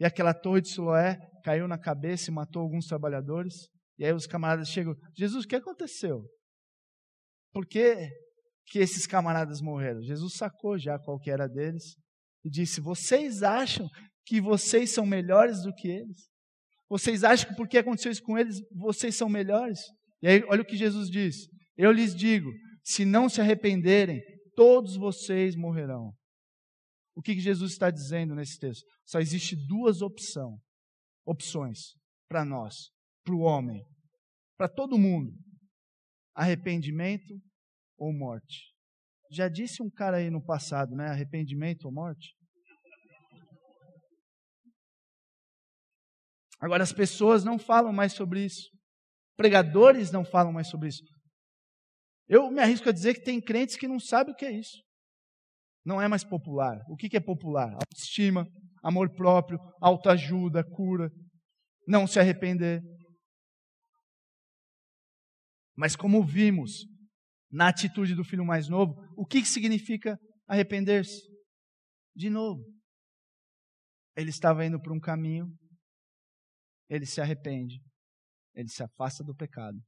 [0.00, 3.68] e aquela torre de Siloé caiu na cabeça e matou alguns trabalhadores.
[3.98, 6.24] E aí os camaradas chegam: Jesus, o que aconteceu?
[7.52, 8.08] Por que,
[8.66, 10.02] que esses camaradas morreram?
[10.02, 11.96] Jesus sacou já qual que era deles
[12.44, 13.86] e disse: Vocês acham
[14.24, 16.29] que vocês são melhores do que eles?
[16.90, 19.78] Vocês acham que porque aconteceu isso com eles, vocês são melhores?
[20.20, 22.50] E aí, olha o que Jesus diz: Eu lhes digo,
[22.82, 24.20] se não se arrependerem,
[24.56, 26.12] todos vocês morrerão.
[27.14, 28.84] O que, que Jesus está dizendo nesse texto?
[29.06, 30.58] Só existe duas opção,
[31.24, 31.94] opções
[32.28, 32.90] para nós,
[33.24, 33.84] para o homem,
[34.58, 35.32] para todo mundo:
[36.34, 37.40] arrependimento
[37.96, 38.74] ou morte.
[39.30, 41.06] Já disse um cara aí no passado, né?
[41.06, 42.34] Arrependimento ou morte?
[46.60, 48.70] Agora, as pessoas não falam mais sobre isso.
[49.36, 51.02] Pregadores não falam mais sobre isso.
[52.28, 54.82] Eu me arrisco a dizer que tem crentes que não sabem o que é isso.
[55.84, 56.78] Não é mais popular.
[56.88, 57.72] O que é popular?
[57.72, 58.46] Autoestima,
[58.82, 61.10] amor próprio, autoajuda, cura,
[61.88, 62.82] não se arrepender.
[65.74, 66.86] Mas como vimos
[67.50, 71.22] na atitude do filho mais novo, o que significa arrepender-se?
[72.14, 72.62] De novo,
[74.14, 75.46] ele estava indo para um caminho
[76.90, 77.80] ele se arrepende,
[78.54, 79.78] ele se afasta do pecado,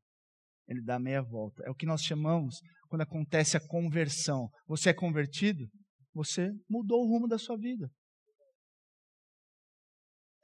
[0.69, 1.63] ele dá meia volta.
[1.67, 4.49] É o que nós chamamos quando acontece a conversão.
[4.67, 5.67] Você é convertido,
[6.15, 7.91] você mudou o rumo da sua vida.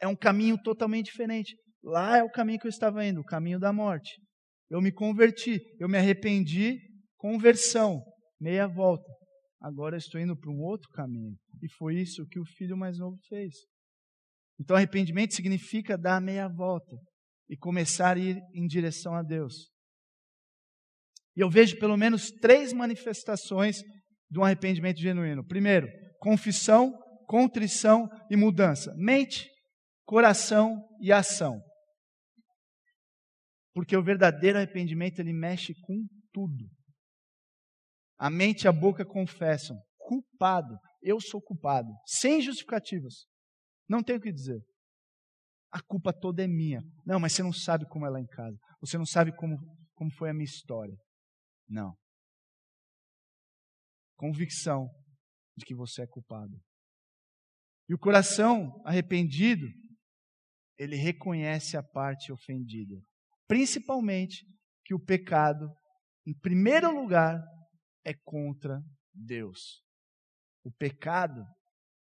[0.00, 1.56] É um caminho totalmente diferente.
[1.82, 4.20] Lá é o caminho que eu estava indo, o caminho da morte.
[4.68, 6.78] Eu me converti, eu me arrependi,
[7.16, 8.02] conversão,
[8.40, 9.08] meia volta.
[9.60, 11.36] Agora eu estou indo para um outro caminho.
[11.62, 13.54] E foi isso que o filho mais novo fez.
[14.60, 16.96] Então, arrependimento significa dar meia volta
[17.48, 19.70] e começar a ir em direção a Deus.
[21.36, 23.80] E eu vejo pelo menos três manifestações
[24.30, 25.46] de um arrependimento genuíno.
[25.46, 26.92] Primeiro, confissão,
[27.26, 28.92] contrição e mudança.
[28.96, 29.48] Mente,
[30.04, 31.62] coração e ação.
[33.72, 36.68] Porque o verdadeiro arrependimento ele mexe com tudo.
[38.18, 43.26] A mente e a boca confessam: culpado, eu sou culpado, sem justificativas.
[43.88, 44.62] Não tenho o que dizer.
[45.70, 46.83] A culpa toda é minha.
[47.05, 48.59] Não, mas você não sabe como é lá em casa.
[48.81, 49.59] Você não sabe como,
[49.94, 50.96] como foi a minha história.
[51.68, 51.96] Não.
[54.16, 54.88] Convicção
[55.57, 56.59] de que você é culpado.
[57.88, 59.66] E o coração arrependido,
[60.79, 63.01] ele reconhece a parte ofendida.
[63.46, 64.46] Principalmente
[64.85, 65.70] que o pecado,
[66.27, 67.42] em primeiro lugar,
[68.05, 69.83] é contra Deus.
[70.64, 71.44] O pecado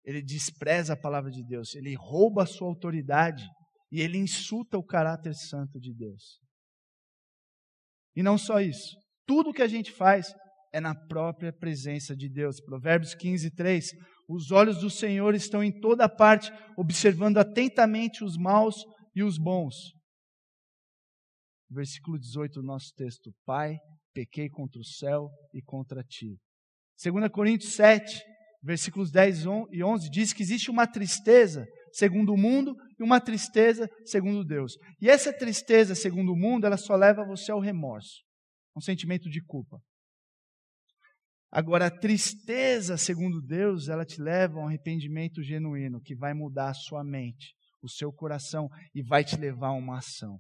[0.05, 3.45] ele despreza a palavra de Deus, ele rouba a sua autoridade
[3.93, 6.41] e ele insulta o caráter santo de Deus.
[8.17, 10.35] E não só isso, tudo que a gente faz
[10.73, 12.61] é na própria presença de Deus.
[12.61, 13.91] Provérbios 15, 3.
[14.29, 18.85] Os olhos do Senhor estão em toda parte, observando atentamente os maus
[19.15, 19.93] e os bons.
[21.69, 23.33] Versículo 18 do nosso texto.
[23.45, 23.77] Pai,
[24.13, 26.37] pequei contra o céu e contra ti.
[27.03, 28.23] 2 Coríntios 7,
[28.62, 33.88] versículos 10 e 11, diz que existe uma tristeza segundo o mundo e uma tristeza
[34.05, 34.77] segundo Deus.
[35.01, 38.23] E essa tristeza segundo o mundo, ela só leva você ao remorso,
[38.77, 39.79] um sentimento de culpa.
[41.51, 46.70] Agora, a tristeza segundo Deus, ela te leva a um arrependimento genuíno, que vai mudar
[46.70, 50.38] a sua mente, o seu coração e vai te levar a uma ação.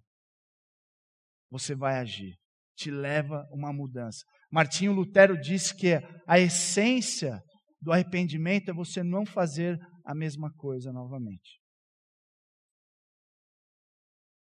[1.50, 2.36] Você vai agir,
[2.76, 4.24] te leva a uma mudança.
[4.52, 5.94] Martinho Lutero disse que
[6.28, 7.42] a essência
[7.80, 11.60] do arrependimento é você não fazer a mesma coisa novamente.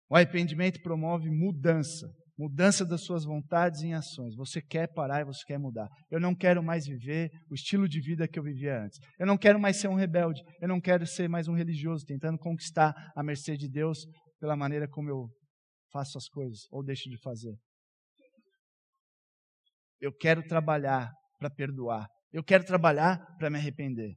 [0.09, 2.07] O arrependimento promove mudança,
[2.39, 4.37] mudança das suas vontades em ações.
[4.37, 5.89] Você quer parar e você quer mudar.
[6.11, 8.99] Eu não quero mais viver o estilo de vida que eu vivia antes.
[9.19, 10.41] Eu não quero mais ser um rebelde.
[10.61, 14.07] Eu não quero ser mais um religioso tentando conquistar a mercê de Deus
[14.39, 15.29] pela maneira como eu
[15.93, 17.57] faço as coisas ou deixo de fazer.
[20.01, 22.07] Eu quero trabalhar para perdoar.
[22.33, 24.17] Eu quero trabalhar para me arrepender.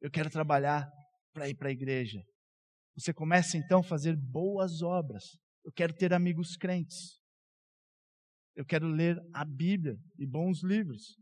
[0.00, 0.90] Eu quero trabalhar
[1.32, 2.22] para ir para a igreja.
[2.96, 5.24] Você começa então a fazer boas obras.
[5.64, 7.18] Eu quero ter amigos crentes.
[8.54, 11.16] Eu quero ler a Bíblia e bons livros.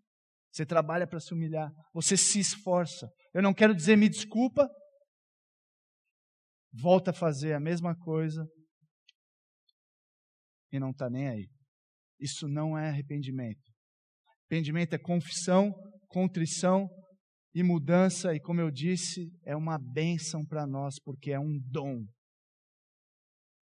[0.51, 1.73] Você trabalha para se humilhar.
[1.95, 3.11] Você se esforça.
[3.33, 4.69] Eu não quero dizer me desculpa.
[6.73, 8.47] Volta a fazer a mesma coisa
[10.73, 11.51] e não está nem aí.
[12.19, 13.72] Isso não é arrependimento.
[14.53, 15.73] Arrependimento é confissão,
[16.09, 16.87] contrição
[17.55, 22.05] e mudança, e como eu disse, é uma bênção para nós, porque é um dom.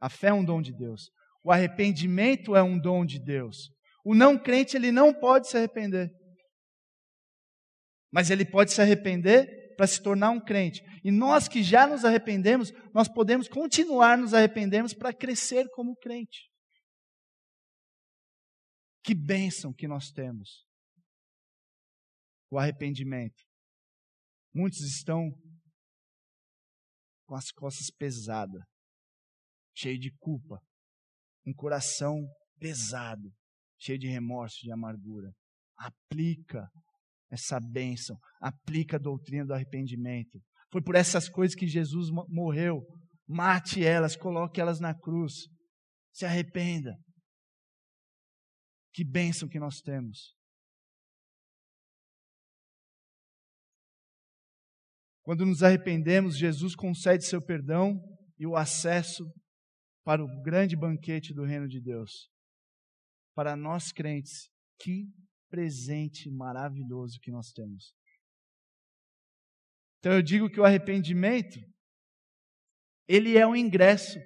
[0.00, 1.12] A fé é um dom de Deus.
[1.44, 3.70] O arrependimento é um dom de Deus.
[4.04, 6.10] O não crente, ele não pode se arrepender.
[8.12, 10.82] Mas ele pode se arrepender para se tornar um crente.
[11.04, 16.50] E nós que já nos arrependemos, nós podemos continuar nos arrependendo para crescer como crente.
[19.04, 20.68] Que bênção que nós temos
[22.50, 23.42] o arrependimento.
[24.52, 25.30] Muitos estão
[27.24, 28.62] com as costas pesadas,
[29.72, 30.60] cheio de culpa,
[31.46, 32.16] um coração
[32.58, 33.32] pesado,
[33.78, 35.32] cheio de remorso, de amargura.
[35.76, 36.68] Aplica
[37.30, 40.40] essa bênção, aplica a doutrina do arrependimento.
[40.72, 42.84] Foi por essas coisas que Jesus morreu.
[43.26, 45.46] Mate elas, coloque elas na cruz.
[46.12, 46.96] Se arrependa.
[48.92, 50.34] Que bênção que nós temos.
[55.30, 58.02] Quando nos arrependemos, Jesus concede seu perdão
[58.36, 59.24] e o acesso
[60.04, 62.28] para o grande banquete do reino de Deus.
[63.32, 64.50] Para nós crentes,
[64.80, 65.06] que
[65.48, 67.94] presente maravilhoso que nós temos.
[70.00, 71.60] Então eu digo que o arrependimento
[73.06, 74.18] ele é o ingresso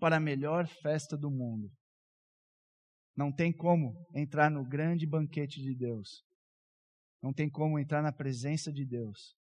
[0.00, 1.70] para a melhor festa do mundo.
[3.16, 6.24] Não tem como entrar no grande banquete de Deus.
[7.22, 9.36] Não tem como entrar na presença de Deus,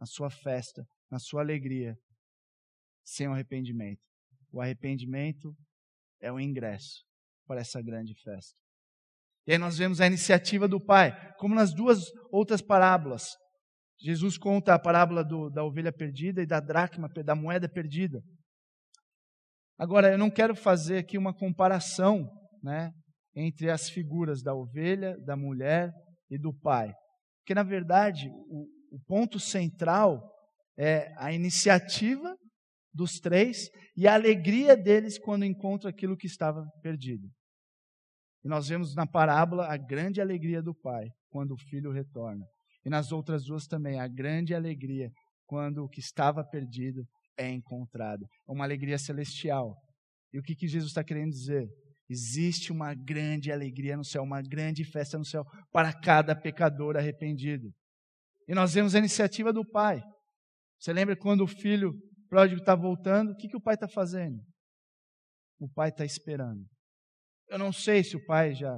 [0.00, 1.96] na sua festa, na sua alegria,
[3.04, 4.00] sem o arrependimento.
[4.52, 5.54] O arrependimento
[6.20, 7.04] é o ingresso
[7.46, 8.56] para essa grande festa.
[9.46, 13.34] E aí nós vemos a iniciativa do Pai, como nas duas outras parábolas.
[13.98, 18.22] Jesus conta a parábola do, da ovelha perdida e da dracma, da moeda perdida.
[19.78, 22.28] Agora, eu não quero fazer aqui uma comparação
[22.62, 22.92] né,
[23.34, 25.92] entre as figuras da ovelha, da mulher
[26.30, 26.92] e do pai.
[27.40, 30.22] Porque, na verdade, o, o ponto central
[30.78, 32.36] é a iniciativa
[32.92, 37.28] dos três e a alegria deles quando encontram aquilo que estava perdido.
[38.44, 42.44] E nós vemos na parábola a grande alegria do pai quando o filho retorna.
[42.84, 45.10] E nas outras duas também, a grande alegria
[45.46, 47.02] quando o que estava perdido
[47.36, 48.24] é encontrado.
[48.48, 49.76] É uma alegria celestial.
[50.32, 51.68] E o que, que Jesus está querendo dizer?
[52.08, 57.70] Existe uma grande alegria no céu, uma grande festa no céu para cada pecador arrependido.
[58.48, 60.02] E nós vemos a iniciativa do pai.
[60.80, 61.92] Você lembra quando o filho
[62.28, 63.32] pródigo está voltando?
[63.32, 64.40] O que, que o pai está fazendo?
[65.60, 66.64] O pai está esperando.
[67.48, 68.74] Eu não sei se o pai já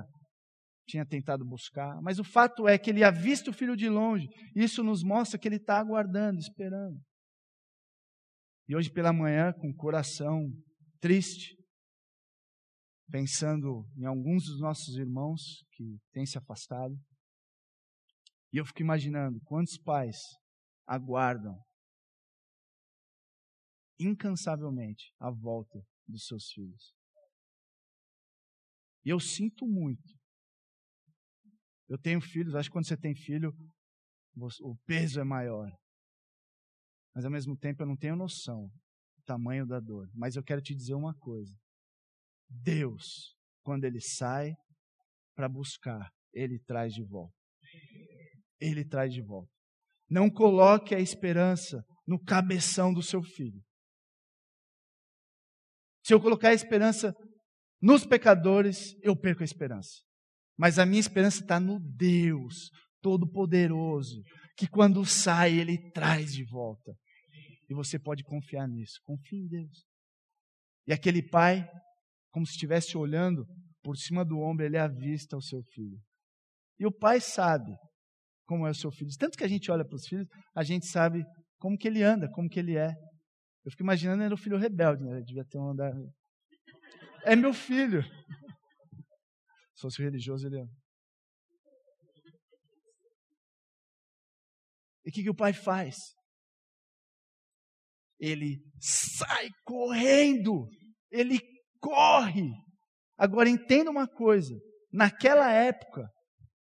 [0.88, 4.26] tinha tentado buscar, mas o fato é que ele havia visto o filho de longe.
[4.56, 6.98] Isso nos mostra que ele está aguardando, esperando.
[8.68, 10.48] E hoje pela manhã, com o coração
[11.00, 11.56] triste,
[13.10, 16.94] pensando em alguns dos nossos irmãos que têm se afastado,
[18.52, 20.16] e eu fico imaginando quantos pais
[20.86, 21.56] aguardam
[23.98, 25.78] incansavelmente a volta
[26.08, 26.94] dos seus filhos.
[29.04, 30.18] E eu sinto muito.
[31.88, 33.52] Eu tenho filhos, acho que quando você tem filho,
[34.62, 35.70] o peso é maior.
[37.14, 38.68] Mas ao mesmo tempo eu não tenho noção
[39.16, 40.08] do tamanho da dor.
[40.14, 41.54] Mas eu quero te dizer uma coisa.
[42.48, 44.54] Deus, quando ele sai
[45.34, 47.39] para buscar, ele traz de volta.
[48.60, 49.50] Ele traz de volta.
[50.08, 53.60] Não coloque a esperança no cabeção do seu filho.
[56.04, 57.14] Se eu colocar a esperança
[57.80, 60.02] nos pecadores, eu perco a esperança.
[60.58, 64.22] Mas a minha esperança está no Deus Todo-Poderoso,
[64.56, 66.92] que quando sai, Ele traz de volta.
[67.68, 68.98] E você pode confiar nisso.
[69.04, 69.84] Confie em Deus.
[70.86, 71.64] E aquele pai,
[72.32, 73.46] como se estivesse olhando
[73.82, 75.98] por cima do ombro, ele avista o seu filho.
[76.78, 77.72] E o pai sabe
[78.50, 79.08] como é o seu filho.
[79.16, 80.26] Tanto que a gente olha para os filhos,
[80.56, 81.24] a gente sabe
[81.56, 82.92] como que ele anda, como que ele é.
[83.64, 85.18] Eu fico imaginando era o filho rebelde, né?
[85.18, 85.92] Ele devia ter um andar.
[87.22, 88.02] É meu filho.
[89.72, 90.66] Se fosse religioso, ele ia.
[95.04, 95.94] E o que, que o pai faz?
[98.18, 100.68] Ele sai correndo,
[101.08, 101.38] ele
[101.78, 102.50] corre.
[103.16, 104.58] Agora entenda uma coisa:
[104.92, 106.10] naquela época,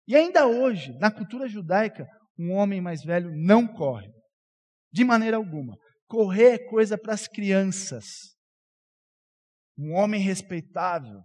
[0.07, 2.07] e ainda hoje, na cultura judaica,
[2.39, 4.09] um homem mais velho não corre,
[4.91, 5.75] de maneira alguma.
[6.07, 8.05] Correr é coisa para as crianças.
[9.77, 11.21] Um homem respeitável,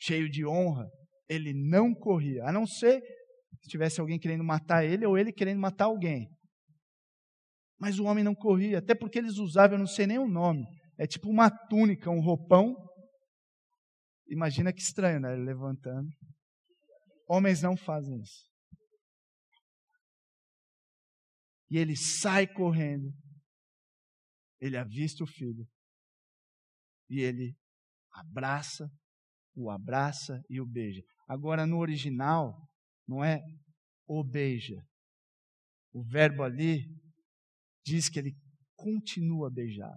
[0.00, 0.88] cheio de honra,
[1.28, 3.02] ele não corria, a não ser
[3.62, 6.28] se tivesse alguém querendo matar ele ou ele querendo matar alguém.
[7.78, 10.64] Mas o homem não corria, até porque eles usavam, eu não sei nem o nome,
[10.98, 12.74] é tipo uma túnica, um roupão.
[14.28, 15.34] Imagina que estranho, né?
[15.34, 16.08] Ele levantando.
[17.26, 18.48] Homens não fazem isso.
[21.70, 23.12] E ele sai correndo.
[24.60, 25.66] Ele avista o filho.
[27.08, 27.56] E ele
[28.12, 28.90] abraça
[29.54, 31.02] o abraça e o beija.
[31.28, 32.68] Agora, no original,
[33.06, 33.40] não é
[34.06, 34.84] o beija.
[35.92, 36.84] O verbo ali
[37.84, 38.36] diz que ele
[38.76, 39.96] continua a beijar.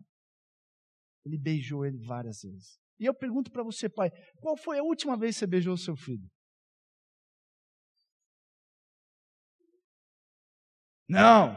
[1.25, 2.79] Ele beijou ele várias vezes.
[2.99, 4.09] E eu pergunto para você, pai,
[4.39, 6.29] qual foi a última vez que você beijou o seu filho?
[11.07, 11.55] Não,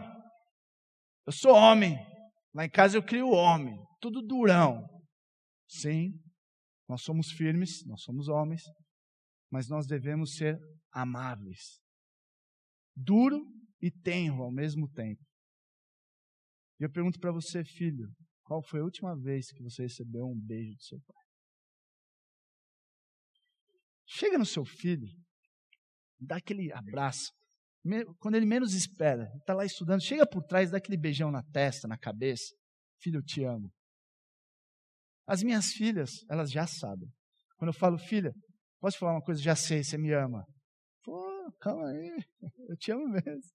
[1.26, 1.96] eu sou homem.
[2.54, 4.84] Lá em casa eu crio homem, tudo durão.
[5.68, 6.12] Sim,
[6.88, 8.62] Nós somos firmes, nós somos homens,
[9.48, 10.58] mas nós devemos ser
[10.92, 11.80] amáveis.
[12.96, 13.46] Duro
[13.80, 15.22] e tenro ao mesmo tempo.
[16.80, 20.40] E eu pergunto para você, filho, qual foi a última vez que você recebeu um
[20.40, 21.24] beijo do seu pai?
[24.06, 25.06] Chega no seu filho,
[26.18, 27.30] dá aquele abraço.
[28.18, 31.88] Quando ele menos espera, está lá estudando, chega por trás, dá aquele beijão na testa,
[31.88, 32.54] na cabeça.
[33.00, 33.72] Filho, eu te amo.
[35.26, 37.08] As minhas filhas, elas já sabem.
[37.56, 38.34] Quando eu falo, filha,
[38.80, 39.40] posso falar uma coisa?
[39.40, 40.44] Já sei, você me ama.
[41.02, 42.24] Pô, calma aí,
[42.68, 43.50] eu te amo mesmo.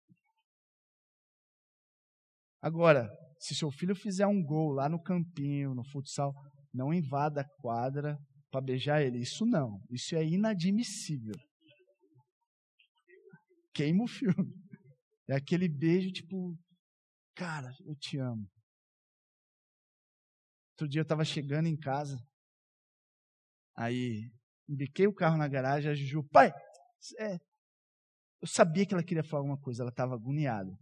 [2.62, 3.08] Agora,
[3.40, 6.34] se seu filho fizer um gol lá no campinho, no futsal,
[6.74, 8.18] não invada a quadra
[8.50, 9.20] para beijar ele.
[9.20, 11.36] Isso não, isso é inadmissível.
[13.76, 14.56] Queima o filme.
[15.28, 16.58] É aquele beijo tipo,
[17.36, 18.50] cara, eu te amo.
[20.72, 22.18] Outro dia eu estava chegando em casa,
[23.78, 24.32] aí
[24.68, 26.52] embiquei o carro na garagem, a Juju, pai,
[27.20, 27.36] é,
[28.42, 30.78] eu sabia que ela queria falar alguma coisa, ela estava agoniada.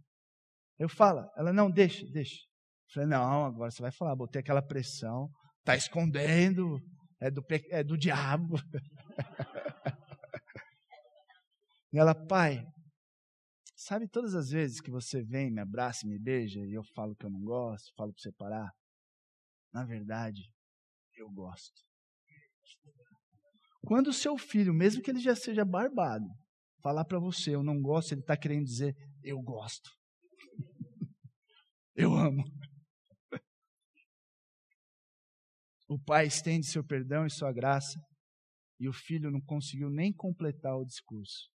[0.78, 2.34] Eu falo, ela, não, deixa, deixa.
[2.34, 5.30] Eu falei, não, agora você vai falar, botei aquela pressão,
[5.64, 6.80] tá escondendo,
[7.20, 8.56] é do, é do diabo.
[11.92, 12.66] e ela, pai,
[13.84, 17.14] sabe todas as vezes que você vem, me abraça e me beija, e eu falo
[17.14, 18.72] que eu não gosto, falo para você parar?
[19.70, 20.50] Na verdade,
[21.14, 21.84] eu gosto.
[23.82, 26.24] Quando o seu filho, mesmo que ele já seja barbado,
[26.82, 29.90] falar para você, eu não gosto, ele está querendo dizer, eu gosto.
[31.94, 32.42] eu amo.
[35.86, 38.00] O pai estende seu perdão e sua graça,
[38.80, 41.53] e o filho não conseguiu nem completar o discurso.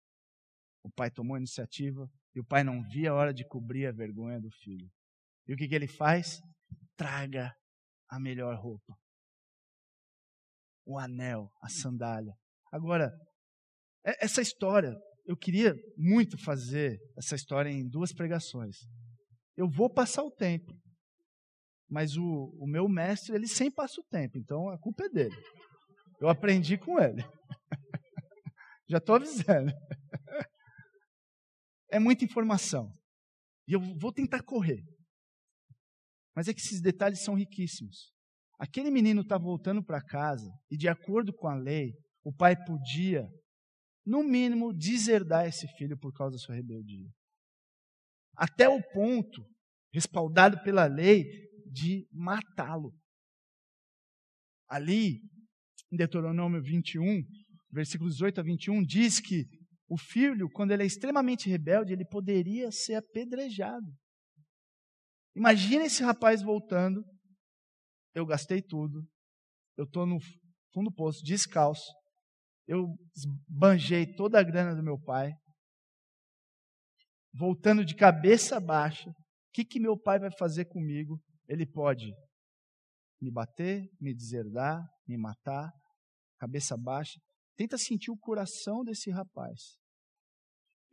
[0.88, 3.92] O pai tomou a iniciativa e o pai não via a hora de cobrir a
[3.92, 4.90] vergonha do filho.
[5.46, 6.40] E o que, que ele faz?
[6.96, 7.54] Traga
[8.10, 8.96] a melhor roupa.
[10.86, 12.34] O anel, a sandália.
[12.72, 13.12] Agora,
[14.06, 18.78] essa história, eu queria muito fazer essa história em duas pregações.
[19.58, 20.74] Eu vou passar o tempo,
[21.90, 25.36] mas o, o meu mestre, ele sempre passa o tempo, então a culpa é dele.
[26.22, 27.22] Eu aprendi com ele.
[28.90, 29.74] Já estou avisando.
[31.90, 32.92] É muita informação.
[33.68, 34.84] E eu vou tentar correr.
[36.36, 38.14] Mas é que esses detalhes são riquíssimos.
[38.60, 43.28] Aquele menino está voltando para casa e, de acordo com a lei, o pai podia,
[44.06, 47.10] no mínimo, deserdar esse filho por causa da sua rebeldia.
[48.36, 49.46] Até o ponto,
[49.94, 51.24] respaldado pela lei,
[51.72, 52.94] de matá-lo.
[54.68, 55.22] Ali,
[55.92, 57.24] em Deuteronômio 21,
[57.72, 59.46] versículos 18 a 21, diz que
[59.90, 63.88] o filho, quando ele é extremamente rebelde, ele poderia ser apedrejado.
[65.36, 67.06] Imagina esse rapaz voltando.
[68.14, 69.08] Eu gastei tudo.
[69.78, 70.20] Eu estou no
[70.74, 71.90] fundo do poço, descalço.
[72.68, 72.88] Eu
[73.48, 75.32] banjei toda a grana do meu pai.
[77.34, 79.10] Voltando de cabeça baixa.
[79.10, 79.14] O
[79.54, 81.22] que, que meu pai vai fazer comigo?
[81.48, 82.12] Ele pode
[83.22, 85.72] me bater, me deserdar, me matar,
[86.40, 87.20] cabeça baixa.
[87.58, 89.78] Tenta sentir o coração desse rapaz.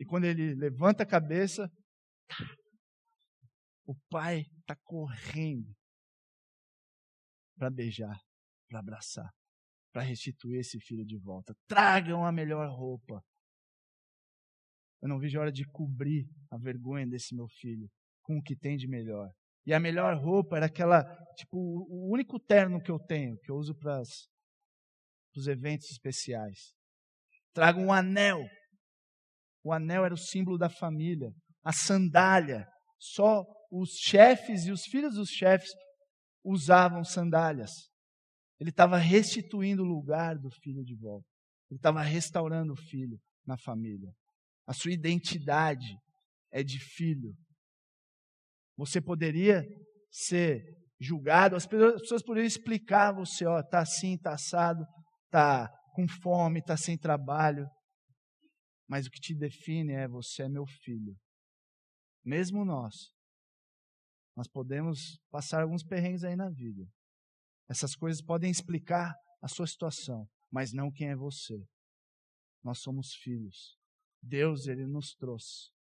[0.00, 1.70] E quando ele levanta a cabeça,
[3.86, 5.72] o pai está correndo
[7.56, 8.18] para beijar,
[8.68, 9.30] para abraçar,
[9.92, 11.54] para restituir esse filho de volta.
[11.68, 13.22] Tragam a melhor roupa.
[15.02, 17.88] Eu não vejo a hora de cobrir a vergonha desse meu filho
[18.22, 19.30] com o que tem de melhor.
[19.66, 21.02] E a melhor roupa era aquela,
[21.36, 24.00] tipo, o único terno que eu tenho, que eu uso para
[25.37, 26.72] os eventos especiais.
[27.53, 28.41] Trago um anel.
[29.62, 31.30] O anel era o símbolo da família.
[31.62, 32.66] A sandália.
[32.99, 35.70] Só os chefes e os filhos dos chefes
[36.45, 37.70] usavam sandálias.
[38.61, 41.26] Ele estava restituindo o lugar do filho de volta.
[41.70, 44.12] Ele estava restaurando o filho na família.
[44.66, 45.97] A sua identidade
[46.53, 47.35] é de filho.
[48.76, 49.64] Você poderia
[50.11, 50.62] ser
[51.01, 54.85] julgado, as pessoas poderiam explicar a você, ó, tá assim, tá assado,
[55.35, 57.66] tá com fome, tá sem trabalho.
[58.89, 61.16] Mas o que te define é você é meu filho.
[62.24, 62.95] Mesmo nós,
[64.37, 66.87] nós podemos passar alguns perrengues aí na vida.
[67.68, 71.59] Essas coisas podem explicar a sua situação, mas não quem é você.
[72.62, 73.76] Nós somos filhos.
[74.22, 75.74] Deus, Ele nos trouxe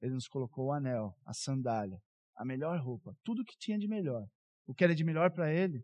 [0.00, 1.98] ele nos colocou o anel, a sandália,
[2.36, 4.24] a melhor roupa, tudo que tinha de melhor.
[4.66, 5.82] O que era de melhor para ele,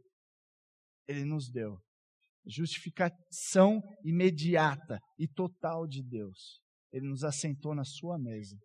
[1.08, 1.80] ele nos deu.
[2.46, 6.60] Justificação imediata e total de Deus.
[6.92, 8.56] Ele nos assentou na sua mesa.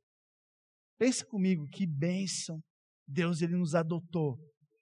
[0.98, 2.62] Pensa comigo, que bênção.
[3.08, 4.38] Deus ele nos adotou.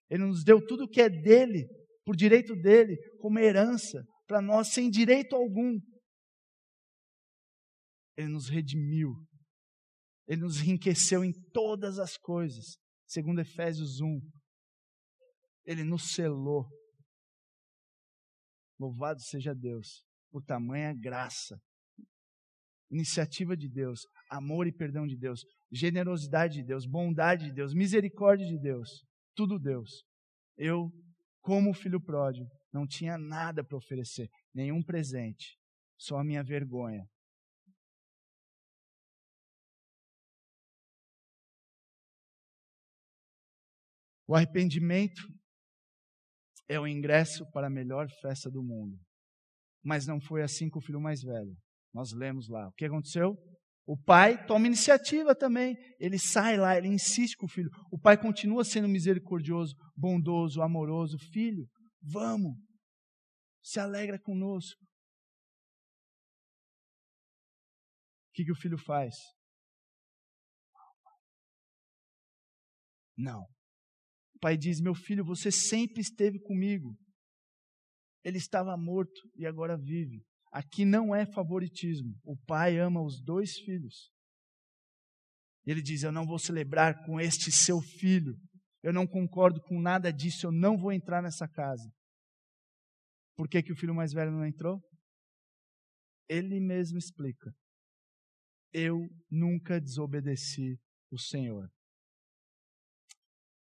[0.09, 1.67] Ele nos deu tudo que é dele
[2.03, 5.77] por direito dele, como herança para nós, sem direito algum.
[8.15, 9.13] Ele nos redimiu.
[10.25, 14.19] Ele nos enriqueceu em todas as coisas, segundo Efésios 1.
[15.65, 16.65] Ele nos selou.
[18.79, 21.59] Louvado seja Deus por tamanha graça.
[22.89, 28.45] Iniciativa de Deus, amor e perdão de Deus, generosidade de Deus, bondade de Deus, misericórdia
[28.45, 29.05] de Deus,
[29.35, 30.05] tudo Deus.
[30.55, 30.89] Eu,
[31.41, 35.57] como filho pródigo, não tinha nada para oferecer, nenhum presente,
[35.97, 37.05] só a minha vergonha.
[44.27, 45.21] O arrependimento
[46.67, 48.99] é o ingresso para a melhor festa do mundo.
[49.83, 51.55] Mas não foi assim com o filho mais velho.
[51.93, 52.67] Nós lemos lá.
[52.67, 53.35] O que aconteceu?
[53.85, 55.77] O pai toma iniciativa também.
[55.97, 57.69] Ele sai lá, ele insiste com o filho.
[57.89, 61.17] O pai continua sendo misericordioso, bondoso, amoroso.
[61.31, 61.65] Filho,
[62.01, 62.53] vamos.
[63.63, 64.83] Se alegra conosco.
[68.29, 69.15] O que, que o filho faz?
[73.17, 73.47] Não.
[74.37, 76.95] O pai diz: Meu filho, você sempre esteve comigo.
[78.23, 80.23] Ele estava morto e agora vive.
[80.51, 82.15] Aqui não é favoritismo.
[82.23, 84.11] O pai ama os dois filhos.
[85.65, 88.37] Ele diz: Eu não vou celebrar com este seu filho.
[88.83, 90.45] Eu não concordo com nada disso.
[90.45, 91.91] Eu não vou entrar nessa casa.
[93.35, 94.79] Por que, que o filho mais velho não entrou?
[96.29, 97.51] Ele mesmo explica.
[98.71, 100.79] Eu nunca desobedeci
[101.09, 101.67] o Senhor.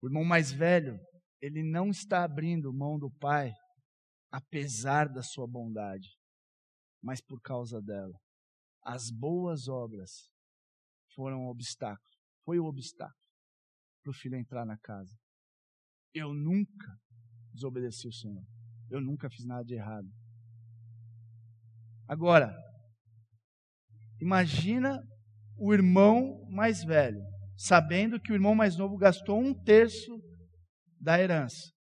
[0.02, 1.00] O irmão mais velho,
[1.42, 3.52] ele não está abrindo mão do pai,
[4.32, 6.10] apesar da sua bondade
[7.06, 8.20] mas por causa dela.
[8.82, 10.32] As boas obras
[11.14, 13.16] foram um obstáculo, foi o obstáculo
[14.04, 15.16] para o filho entrar na casa.
[16.16, 17.00] Eu nunca
[17.54, 18.44] desobedeci o Senhor.
[18.90, 20.08] Eu nunca fiz nada de errado.
[22.08, 22.56] Agora,
[24.20, 25.00] imagina
[25.58, 27.22] o irmão mais velho,
[27.58, 30.20] sabendo que o irmão mais novo gastou um terço
[31.00, 31.72] da herança.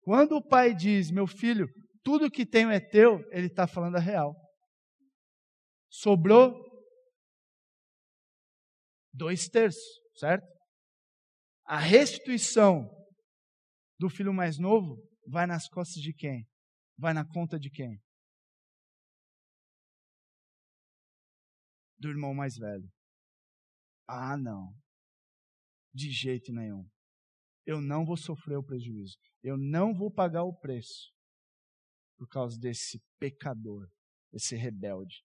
[0.00, 1.68] Quando o pai diz, meu filho,
[2.02, 4.34] tudo que tenho é teu, ele está falando a real.
[5.90, 6.54] Sobrou
[9.12, 9.82] dois terços,
[10.16, 10.46] certo?
[11.66, 12.88] A restituição
[13.98, 16.46] do filho mais novo vai nas costas de quem?
[16.96, 18.00] Vai na conta de quem?
[21.98, 22.88] Do irmão mais velho.
[24.06, 24.72] Ah, não.
[25.98, 26.88] De jeito nenhum.
[27.66, 29.18] Eu não vou sofrer o prejuízo.
[29.42, 31.12] Eu não vou pagar o preço
[32.16, 33.90] por causa desse pecador,
[34.32, 35.24] esse rebelde.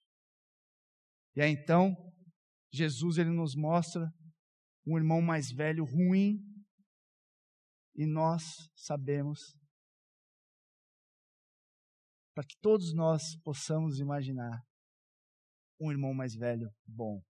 [1.36, 1.95] E aí então,
[2.71, 4.11] Jesus ele nos mostra
[4.84, 6.39] um irmão mais velho ruim
[7.95, 8.43] e nós
[8.76, 9.39] sabemos
[12.34, 14.59] para que todos nós possamos imaginar
[15.80, 17.21] um irmão mais velho bom.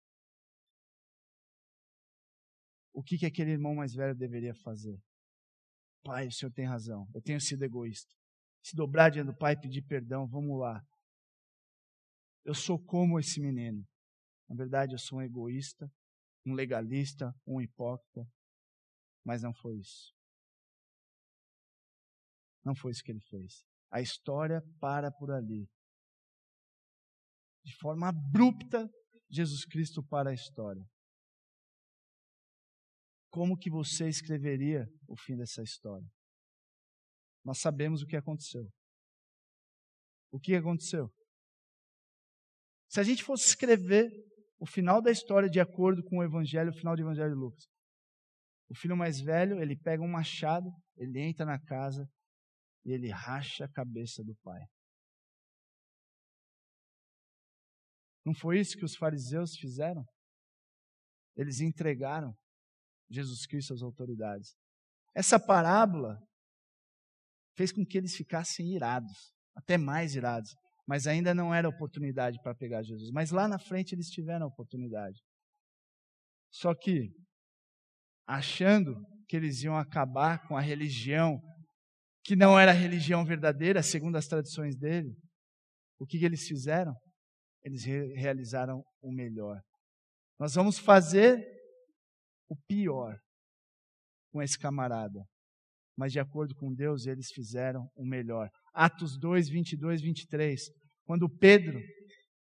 [2.93, 4.97] O que, que aquele irmão mais velho deveria fazer?
[6.03, 8.13] Pai, o senhor tem razão, eu tenho sido egoísta.
[8.63, 10.81] Se dobrar diante do pai e pedir perdão, vamos lá.
[12.45, 13.85] Eu sou como esse menino.
[14.47, 15.91] Na verdade, eu sou um egoísta,
[16.45, 18.25] um legalista, um hipócrita.
[19.25, 20.13] Mas não foi isso.
[22.63, 23.65] Não foi isso que ele fez.
[23.89, 25.67] A história para por ali.
[27.65, 28.89] De forma abrupta,
[29.29, 30.85] Jesus Cristo para a história.
[33.33, 36.07] Como que você escreveria o fim dessa história?
[37.43, 38.71] Nós sabemos o que aconteceu.
[40.31, 41.11] O que aconteceu?
[42.87, 44.07] Se a gente fosse escrever
[44.59, 47.65] o final da história de acordo com o evangelho, o final do evangelho de Lucas.
[48.69, 52.07] O filho mais velho, ele pega um machado, ele entra na casa
[52.85, 54.61] e ele racha a cabeça do pai.
[58.23, 60.05] Não foi isso que os fariseus fizeram?
[61.35, 62.31] Eles entregaram
[63.13, 64.55] Jesus Cristo às autoridades.
[65.15, 66.17] Essa parábola
[67.55, 70.53] fez com que eles ficassem irados, até mais irados
[70.87, 73.09] mas ainda não era oportunidade para pegar Jesus.
[73.11, 75.21] Mas lá na frente eles tiveram a oportunidade.
[76.51, 77.09] Só que,
[78.27, 78.95] achando
[79.27, 81.41] que eles iam acabar com a religião,
[82.23, 85.15] que não era a religião verdadeira, segundo as tradições dele,
[85.99, 86.93] o que, que eles fizeram?
[87.63, 89.61] Eles re realizaram o melhor.
[90.37, 91.52] Nós vamos fazer
[92.53, 93.17] o pior
[94.31, 95.25] com esse camarada.
[95.97, 98.49] Mas de acordo com Deus, eles fizeram o melhor.
[98.73, 100.61] Atos 2, 22, 23.
[101.05, 101.79] Quando Pedro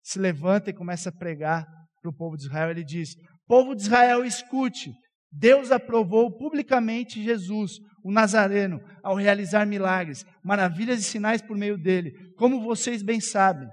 [0.01, 1.65] se levanta e começa a pregar
[2.01, 3.15] para o povo de Israel, ele diz:
[3.47, 4.91] Povo de Israel, escute.
[5.31, 12.11] Deus aprovou publicamente Jesus, o Nazareno, ao realizar milagres, maravilhas e sinais por meio dele.
[12.37, 13.67] Como vocês bem sabem,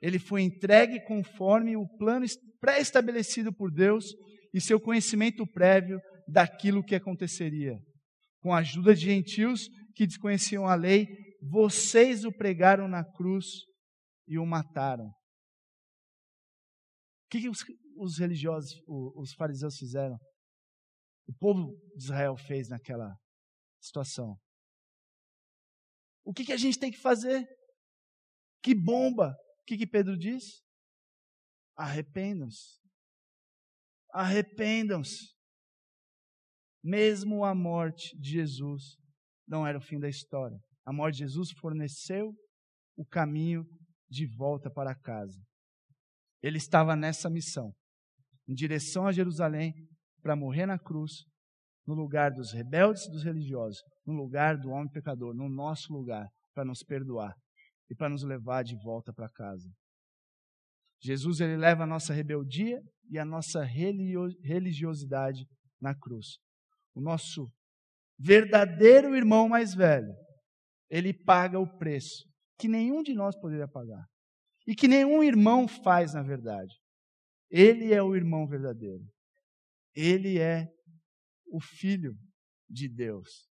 [0.00, 2.24] ele foi entregue conforme o plano
[2.60, 4.04] pré-estabelecido por Deus
[4.54, 7.76] e seu conhecimento prévio daquilo que aconteceria.
[8.40, 11.08] Com a ajuda de gentios que desconheciam a lei,
[11.42, 13.46] vocês o pregaram na cruz
[14.28, 15.08] e o mataram.
[17.24, 17.64] O que, os,
[17.96, 20.16] os religiosos, os fariseus fizeram?
[21.26, 23.12] O povo de Israel fez naquela
[23.80, 24.38] situação.
[26.24, 27.44] O que, que a gente tem que fazer?
[28.62, 29.30] Que bomba!
[29.62, 30.62] O que, que Pedro diz?
[31.76, 32.83] Arrependam-se.
[34.14, 35.34] Arrependam-se.
[36.80, 38.96] Mesmo a morte de Jesus
[39.44, 40.56] não era o fim da história.
[40.86, 42.32] A morte de Jesus forneceu
[42.96, 43.66] o caminho
[44.08, 45.42] de volta para casa.
[46.40, 47.72] Ele estava nessa missão,
[48.46, 49.72] em direção a Jerusalém,
[50.22, 51.24] para morrer na cruz,
[51.84, 56.28] no lugar dos rebeldes e dos religiosos, no lugar do homem pecador, no nosso lugar,
[56.54, 57.34] para nos perdoar
[57.90, 59.68] e para nos levar de volta para casa.
[61.04, 62.80] Jesus ele leva a nossa rebeldia
[63.10, 65.46] e a nossa religiosidade
[65.78, 66.38] na cruz.
[66.94, 67.46] O nosso
[68.18, 70.14] verdadeiro irmão mais velho,
[70.88, 72.24] ele paga o preço
[72.58, 74.08] que nenhum de nós poderia pagar.
[74.66, 76.72] E que nenhum irmão faz, na verdade.
[77.50, 79.04] Ele é o irmão verdadeiro.
[79.94, 80.66] Ele é
[81.46, 82.16] o filho
[82.66, 83.46] de Deus.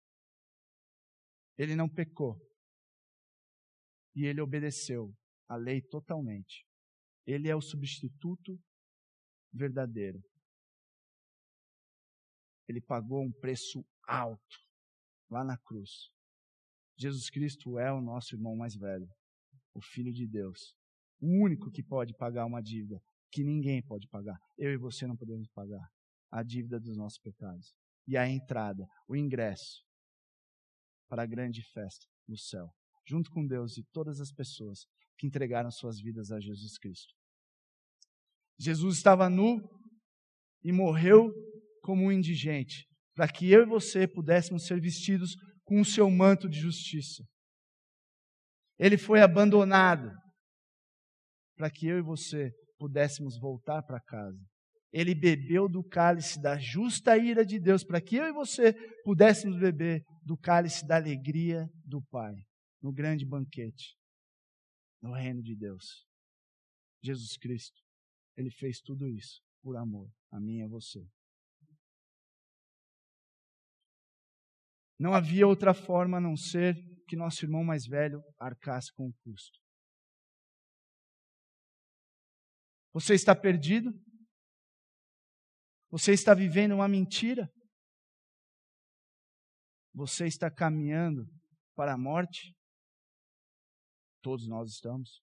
[1.56, 2.36] Ele não pecou.
[4.14, 5.14] E ele obedeceu
[5.48, 6.67] a lei totalmente.
[7.28, 8.58] Ele é o substituto
[9.52, 10.24] verdadeiro.
[12.66, 14.58] Ele pagou um preço alto
[15.28, 16.10] lá na cruz.
[16.96, 19.06] Jesus Cristo é o nosso irmão mais velho,
[19.74, 20.74] o Filho de Deus,
[21.20, 22.98] o único que pode pagar uma dívida
[23.30, 24.40] que ninguém pode pagar.
[24.56, 25.86] Eu e você não podemos pagar
[26.30, 27.74] a dívida dos nossos pecados.
[28.06, 29.84] E a entrada, o ingresso
[31.10, 32.74] para a grande festa no céu,
[33.06, 34.86] junto com Deus e todas as pessoas
[35.18, 37.17] que entregaram suas vidas a Jesus Cristo.
[38.58, 39.60] Jesus estava nu
[40.64, 41.32] e morreu
[41.82, 46.48] como um indigente, para que eu e você pudéssemos ser vestidos com o seu manto
[46.48, 47.24] de justiça.
[48.78, 50.10] Ele foi abandonado
[51.56, 54.38] para que eu e você pudéssemos voltar para casa.
[54.92, 59.58] Ele bebeu do cálice da justa ira de Deus, para que eu e você pudéssemos
[59.58, 62.34] beber do cálice da alegria do Pai,
[62.80, 63.96] no grande banquete,
[65.02, 66.06] no reino de Deus.
[67.02, 67.78] Jesus Cristo,
[68.38, 71.04] ele fez tudo isso por amor a mim e a você.
[74.96, 76.76] Não havia outra forma a não ser
[77.08, 79.58] que nosso irmão mais velho arcasse com o custo.
[82.92, 83.90] Você está perdido?
[85.90, 87.50] Você está vivendo uma mentira?
[89.94, 91.26] Você está caminhando
[91.74, 92.54] para a morte?
[94.22, 95.20] Todos nós estamos.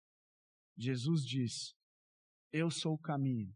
[0.77, 1.75] Jesus diz:
[2.53, 3.55] Eu sou o caminho,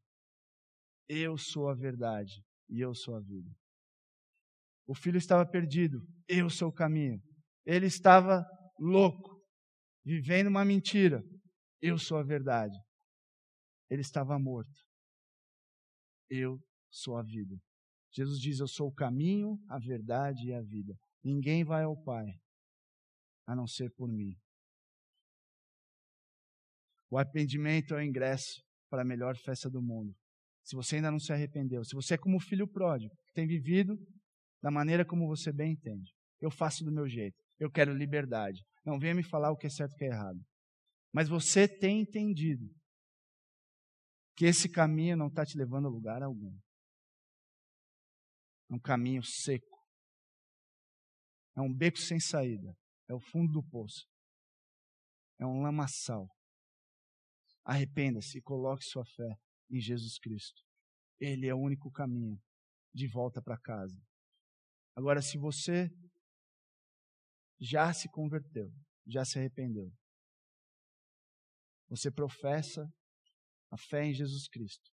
[1.09, 2.33] eu sou a verdade
[2.69, 3.51] e eu sou a vida.
[4.87, 7.21] O filho estava perdido, eu sou o caminho.
[7.67, 8.45] Ele estava
[8.79, 9.43] louco,
[10.05, 11.23] vivendo uma mentira,
[11.81, 12.77] eu sou a verdade.
[13.91, 14.81] Ele estava morto,
[16.31, 16.59] eu
[16.91, 17.57] sou a vida.
[18.13, 20.95] Jesus diz: Eu sou o caminho, a verdade e a vida.
[21.23, 22.27] Ninguém vai ao Pai
[23.47, 24.35] a não ser por mim.
[27.11, 28.64] O arrependimento é o ingresso
[28.95, 30.15] para a melhor festa do mundo.
[30.63, 33.99] Se você ainda não se arrependeu, se você é como filho pródigo, que tem vivido
[34.63, 36.13] da maneira como você bem entende.
[36.41, 37.37] Eu faço do meu jeito.
[37.59, 38.63] Eu quero liberdade.
[38.87, 40.39] Não venha me falar o que é certo e o que é errado.
[41.13, 42.65] Mas você tem entendido
[44.37, 46.57] que esse caminho não está te levando a lugar algum.
[48.71, 49.77] É um caminho seco.
[51.57, 52.73] É um beco sem saída.
[53.09, 54.07] É o fundo do poço.
[55.41, 56.29] É um lamaçal.
[57.65, 59.39] Arrependa-se e coloque sua fé
[59.71, 60.63] em Jesus Cristo.
[61.19, 62.39] Ele é o único caminho
[62.93, 63.99] de volta para casa.
[64.95, 65.91] Agora, se você
[67.61, 68.71] já se converteu,
[69.07, 69.91] já se arrependeu,
[71.89, 72.87] você professa
[73.71, 74.91] a fé em Jesus Cristo,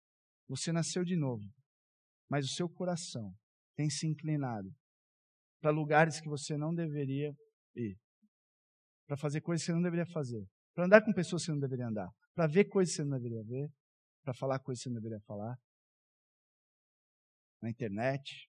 [0.48, 1.44] você nasceu de novo,
[2.28, 3.34] mas o seu coração
[3.74, 4.74] tem se inclinado
[5.60, 7.34] para lugares que você não deveria
[7.74, 7.98] ir,
[9.06, 10.44] para fazer coisas que você não deveria fazer,
[10.74, 13.18] para andar com pessoas que você não deveria andar, para ver coisas que você não
[13.18, 13.72] deveria ver,
[14.22, 15.58] para falar coisas que você não deveria falar,
[17.62, 18.46] na internet,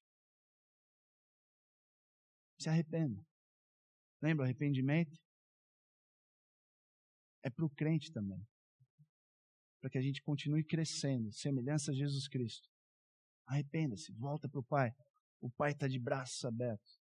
[2.60, 3.26] se arrependa.
[4.22, 5.18] Lembra, arrependimento
[7.44, 8.46] é para o crente também.
[9.80, 12.68] Para que a gente continue crescendo, semelhança a Jesus Cristo.
[13.46, 14.92] Arrependa-se, volta para o Pai.
[15.40, 17.00] O Pai está de braços abertos.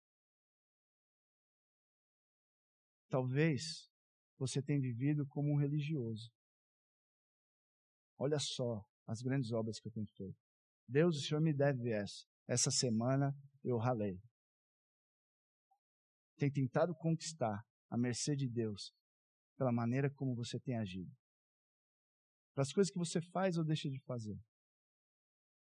[3.10, 3.90] Talvez
[4.38, 6.32] você tenha vivido como um religioso.
[8.20, 10.38] Olha só as grandes obras que eu tenho feito.
[10.86, 12.26] Deus, o Senhor me deve essa.
[12.46, 14.20] Essa semana eu ralei.
[16.36, 18.92] Tem tentado conquistar a mercê de Deus
[19.56, 21.10] pela maneira como você tem agido.
[22.54, 24.38] Pelas coisas que você faz ou deixa de fazer.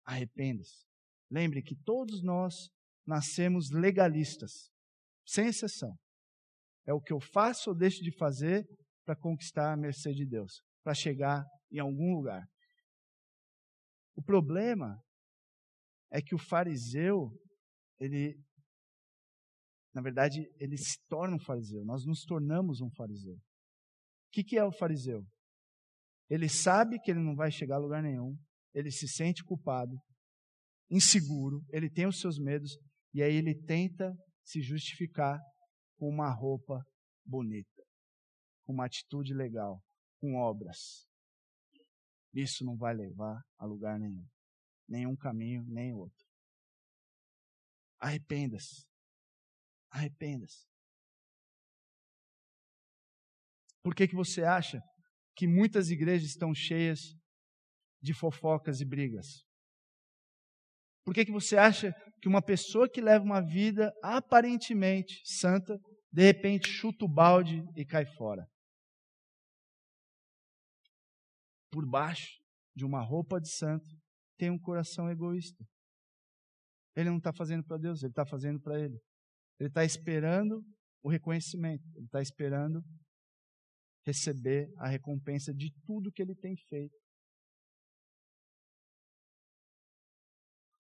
[0.03, 0.87] Arrependa-se.
[1.29, 2.71] Lembre que todos nós
[3.05, 4.71] nascemos legalistas,
[5.23, 5.95] sem exceção.
[6.87, 8.65] É o que eu faço ou deixo de fazer
[9.05, 12.47] para conquistar a mercê de Deus, para chegar em algum lugar.
[14.15, 15.01] O problema
[16.11, 17.31] é que o fariseu,
[17.99, 18.35] ele,
[19.93, 21.85] na verdade, ele se torna um fariseu.
[21.85, 23.35] Nós nos tornamos um fariseu.
[23.35, 25.25] O que, que é o fariseu?
[26.29, 28.37] Ele sabe que ele não vai chegar a lugar nenhum,
[28.73, 29.97] ele se sente culpado,
[30.89, 32.77] inseguro, ele tem os seus medos,
[33.13, 35.39] e aí ele tenta se justificar
[35.97, 36.83] com uma roupa
[37.25, 37.83] bonita,
[38.63, 39.81] com uma atitude legal,
[40.19, 41.08] com obras.
[42.33, 44.25] Isso não vai levar a lugar nenhum.
[44.87, 46.25] Nenhum caminho, nem outro.
[47.99, 48.85] Arrependa-se.
[49.89, 50.67] Arrependa-se.
[53.81, 54.81] Por que, que você acha
[55.35, 56.99] que muitas igrejas estão cheias
[58.01, 59.43] de fofocas e brigas?
[61.05, 65.79] Por que, que você acha que uma pessoa que leva uma vida aparentemente santa,
[66.11, 68.47] de repente chuta o balde e cai fora?
[71.71, 72.41] Por baixo
[72.75, 73.87] de uma roupa de santo
[74.37, 75.63] tem um coração egoísta.
[76.95, 78.99] Ele não está fazendo para Deus, ele está fazendo para ele.
[79.59, 80.65] Ele está esperando
[81.03, 82.83] o reconhecimento, ele está esperando
[84.05, 86.97] receber a recompensa de tudo que ele tem feito.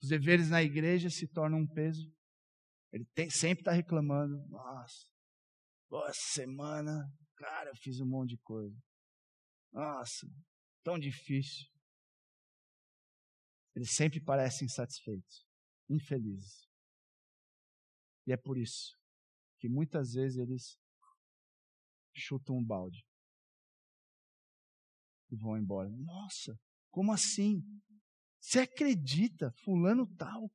[0.01, 2.09] Os deveres na igreja se tornam um peso.
[2.91, 4.37] Ele tem, sempre está reclamando.
[4.47, 5.05] Nossa,
[5.89, 8.75] boa semana, cara, eu fiz um monte de coisa.
[9.71, 10.27] Nossa,
[10.83, 11.67] tão difícil.
[13.75, 15.45] Eles sempre parecem insatisfeitos,
[15.89, 16.67] infelizes.
[18.25, 18.97] E é por isso
[19.59, 20.79] que muitas vezes eles
[22.13, 23.05] chutam um balde
[25.31, 25.89] e vão embora.
[25.89, 26.59] Nossa,
[26.89, 27.63] como assim?
[28.39, 30.51] Você acredita, fulano tal?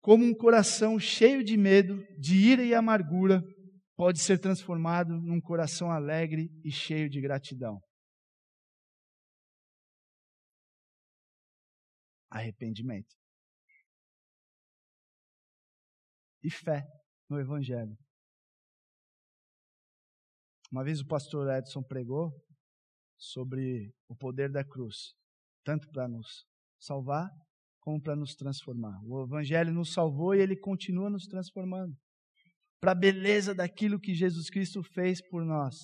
[0.00, 3.42] Como um coração cheio de medo, de ira e amargura,
[3.96, 7.80] pode ser transformado num coração alegre e cheio de gratidão.
[12.28, 13.14] Arrependimento.
[16.42, 16.84] E fé
[17.28, 17.96] no Evangelho.
[20.70, 22.32] Uma vez o pastor Edson pregou
[23.16, 25.14] sobre o poder da cruz,
[25.64, 26.44] tanto para nos
[26.80, 27.30] salvar
[27.78, 28.98] como para nos transformar.
[29.04, 31.96] O Evangelho nos salvou e ele continua nos transformando
[32.84, 35.74] para a beleza daquilo que Jesus Cristo fez por nós.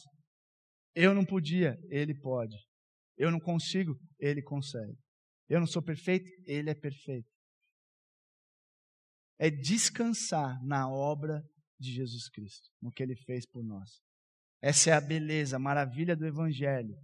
[0.94, 2.54] Eu não podia, ele pode.
[3.16, 4.98] Eu não consigo, ele consegue.
[5.48, 7.26] Eu não sou perfeito, ele é perfeito.
[9.38, 11.42] É descansar na obra
[11.78, 13.88] de Jesus Cristo, no que ele fez por nós.
[14.60, 16.94] Essa é a beleza, a maravilha do Evangelho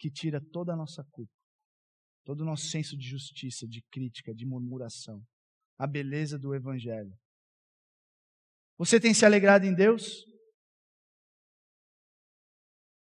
[0.00, 1.32] que tira toda a nossa culpa,
[2.24, 5.22] todo o nosso senso de justiça, de crítica, de murmuração.
[5.78, 7.16] A beleza do Evangelho.
[8.78, 10.24] Você tem se alegrado em Deus?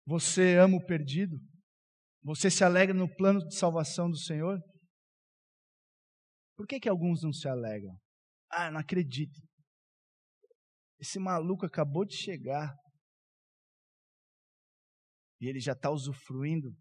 [0.05, 1.37] Você ama o perdido?
[2.23, 4.59] Você se alegra no plano de salvação do Senhor?
[6.55, 7.97] Por que, que alguns não se alegram?
[8.49, 9.41] Ah, não acredito.
[10.99, 12.73] Esse maluco acabou de chegar
[15.41, 16.71] e ele já está usufruindo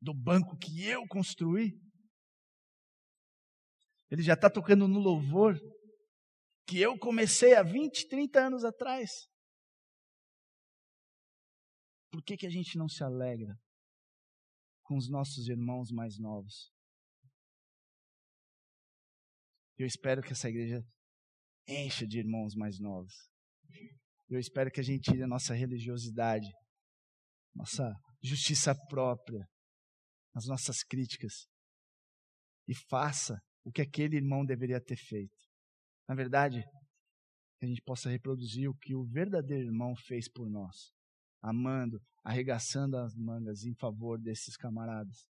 [0.00, 1.72] do banco que eu construí.
[4.10, 5.54] Ele já está tocando no louvor
[6.72, 9.10] que eu comecei há 20, 30 anos atrás.
[12.10, 13.54] Por que, que a gente não se alegra
[14.82, 16.72] com os nossos irmãos mais novos?
[19.78, 20.82] Eu espero que essa igreja
[21.68, 23.12] encha de irmãos mais novos.
[24.30, 26.50] Eu espero que a gente tire a nossa religiosidade
[27.54, 27.92] nossa
[28.22, 29.46] justiça própria,
[30.34, 31.46] as nossas críticas
[32.66, 35.36] e faça o que aquele irmão deveria ter feito.
[36.12, 36.62] Na verdade,
[37.58, 40.92] que a gente possa reproduzir o que o verdadeiro irmão fez por nós,
[41.40, 45.26] amando, arregaçando as mangas em favor desses camaradas.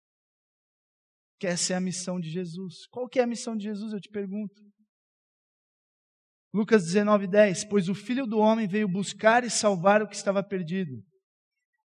[1.41, 2.87] Que essa é a missão de Jesus.
[2.93, 4.55] Qual que é a missão de Jesus, eu te pergunto?
[6.55, 7.65] Lucas 19, 10.
[7.65, 11.03] Pois o Filho do Homem veio buscar e salvar o que estava perdido.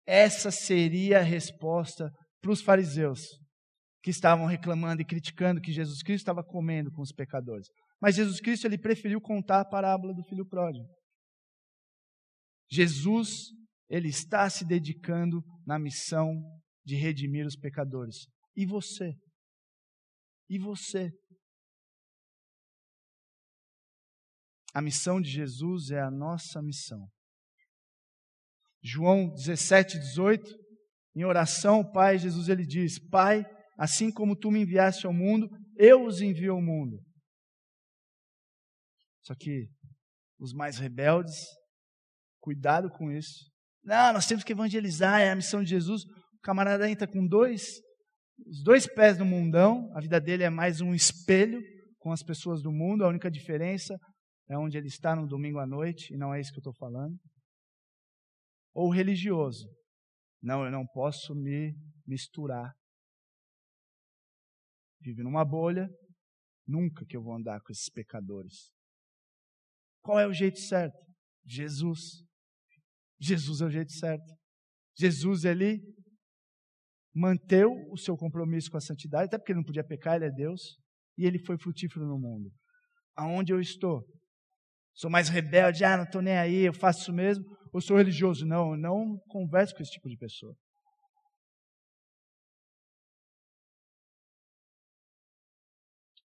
[0.06, 3.40] Essa seria a resposta para os fariseus
[4.04, 7.68] que estavam reclamando e criticando que Jesus Cristo estava comendo com os pecadores.
[8.04, 10.86] Mas Jesus Cristo ele preferiu contar a parábola do filho pródigo.
[12.70, 13.52] Jesus,
[13.88, 16.44] ele está se dedicando na missão
[16.84, 18.28] de redimir os pecadores.
[18.58, 19.14] E você?
[20.50, 21.14] E você?
[24.74, 27.08] A missão de Jesus é a nossa missão.
[28.84, 30.44] João 17, 18,
[31.16, 33.46] em oração, o Pai, Jesus ele diz: Pai,
[33.78, 35.48] assim como tu me enviaste ao mundo,
[35.78, 37.02] eu os envio ao mundo.
[39.24, 39.70] Só que
[40.40, 41.36] os mais rebeldes,
[42.42, 43.50] cuidado com isso.
[43.84, 46.04] Não, nós temos que evangelizar, é a missão de Jesus.
[46.04, 47.82] O camarada entra com dois,
[48.46, 51.62] os dois pés no mundão, a vida dele é mais um espelho
[52.00, 53.98] com as pessoas do mundo, a única diferença
[54.50, 56.76] é onde ele está no domingo à noite, e não é isso que eu estou
[56.76, 57.18] falando.
[58.74, 59.70] Ou religioso.
[60.42, 61.74] Não, eu não posso me
[62.06, 62.74] misturar.
[65.00, 65.88] Vive numa bolha,
[66.68, 68.73] nunca que eu vou andar com esses pecadores.
[70.04, 71.00] Qual é o jeito certo?
[71.46, 72.24] Jesus.
[73.20, 74.36] Jesus é o jeito certo.
[74.98, 75.80] Jesus, ele
[77.16, 80.32] manteve o seu compromisso com a santidade, até porque ele não podia pecar, ele é
[80.32, 80.78] Deus,
[81.18, 82.52] e ele foi frutífero no mundo.
[83.16, 84.04] Aonde eu estou?
[84.94, 88.46] Sou mais rebelde, ah, não estou nem aí, eu faço isso mesmo, ou sou religioso?
[88.46, 90.56] Não, eu não converso com esse tipo de pessoa.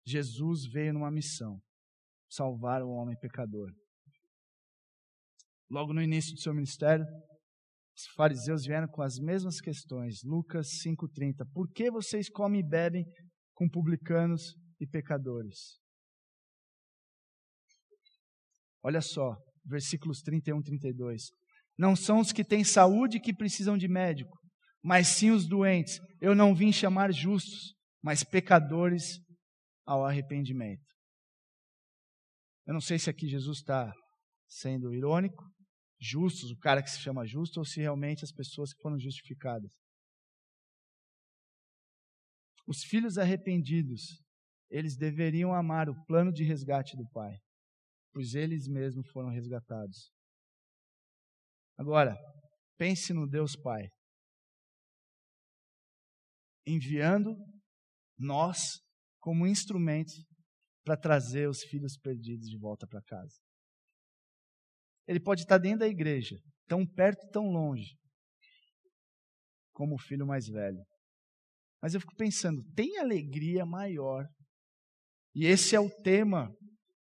[0.04, 1.60] Jesus veio numa missão
[2.28, 3.70] salvar o homem pecador.
[5.70, 7.04] Logo no início do seu ministério,
[7.96, 10.22] os fariseus vieram com as mesmas questões.
[10.22, 11.44] Lucas 5,30.
[11.52, 13.04] Por que vocês comem e bebem
[13.54, 15.78] com publicanos e pecadores?
[18.82, 21.30] Olha só, versículos 31 e 32.
[21.76, 24.38] Não são os que têm saúde que precisam de médico,
[24.82, 25.98] mas sim os doentes.
[26.20, 29.20] Eu não vim chamar justos, mas pecadores
[29.84, 30.82] ao arrependimento.
[32.68, 33.90] Eu não sei se aqui Jesus está
[34.46, 35.42] sendo irônico,
[35.98, 39.72] justos, o cara que se chama justo, ou se realmente as pessoas que foram justificadas.
[42.66, 44.22] Os filhos arrependidos,
[44.68, 47.38] eles deveriam amar o plano de resgate do Pai,
[48.12, 50.12] pois eles mesmos foram resgatados.
[51.78, 52.18] Agora,
[52.76, 53.88] pense no Deus Pai,
[56.66, 57.34] enviando
[58.18, 58.58] nós
[59.20, 60.12] como instrumento
[60.88, 63.36] para trazer os filhos perdidos de volta para casa.
[65.06, 66.34] Ele pode estar dentro da igreja,
[66.66, 67.94] tão perto e tão longe,
[69.74, 70.82] como o filho mais velho.
[71.82, 74.26] Mas eu fico pensando, tem alegria maior?
[75.34, 76.50] E esse é o tema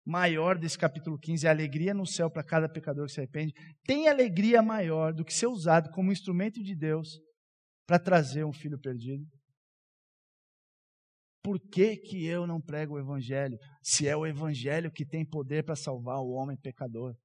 [0.05, 3.53] maior desse capítulo 15, a alegria no céu para cada pecador que se arrepende.
[3.85, 7.21] Tem alegria maior do que ser usado como instrumento de Deus
[7.87, 9.25] para trazer um filho perdido?
[11.47, 15.65] Por que, que eu não prego o Evangelho, se é o Evangelho que tem poder
[15.65, 17.17] para salvar o homem pecador?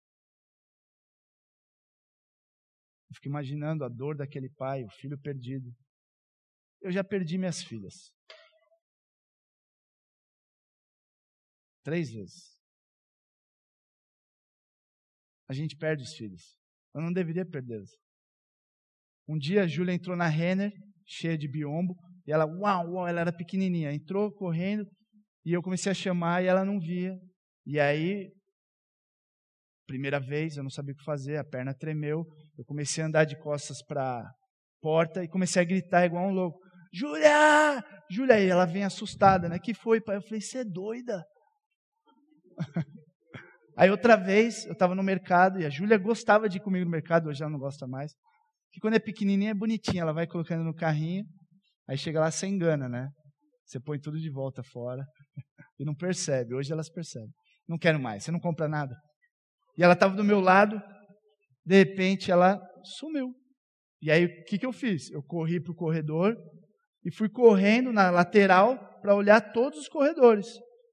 [3.09, 5.76] Eu fico imaginando a dor daquele pai, o filho perdido.
[6.82, 8.13] Eu já perdi minhas filhas.
[11.84, 12.55] Três vezes.
[15.49, 16.55] A gente perde os filhos.
[16.93, 17.89] Eu não deveria perdê-los.
[19.28, 20.72] Um dia a Júlia entrou na Renner,
[21.07, 21.97] cheia de biombo,
[22.32, 23.91] e ela, uau, uau, ela era pequenininha.
[23.91, 24.88] Entrou correndo,
[25.45, 27.13] e eu comecei a chamar e ela não via.
[27.65, 28.32] E aí
[29.91, 32.25] Primeira vez, eu não sabia o que fazer, a perna tremeu.
[32.57, 34.32] Eu comecei a andar de costas para a
[34.79, 36.57] porta e comecei a gritar igual um louco.
[36.93, 37.84] Júlia!
[38.09, 39.59] Júlia, aí ela vem assustada, né?
[39.59, 40.15] Que foi, pai?
[40.15, 41.21] Eu falei, você é doida?
[43.77, 46.91] aí outra vez, eu estava no mercado e a Júlia gostava de ir comigo no
[46.91, 48.13] mercado, hoje ela não gosta mais.
[48.71, 51.25] Que quando é pequenininha é bonitinha, ela vai colocando no carrinho,
[51.88, 53.09] aí chega lá, você engana, né?
[53.65, 55.05] Você põe tudo de volta fora
[55.79, 56.53] e não percebe.
[56.53, 57.32] Hoje elas percebem.
[57.67, 58.95] Não quero mais, você não compra nada.
[59.77, 60.82] E ela estava do meu lado,
[61.65, 63.34] de repente ela sumiu.
[64.01, 65.09] E aí o que, que eu fiz?
[65.11, 66.36] Eu corri para o corredor
[67.05, 70.47] e fui correndo na lateral para olhar todos os corredores.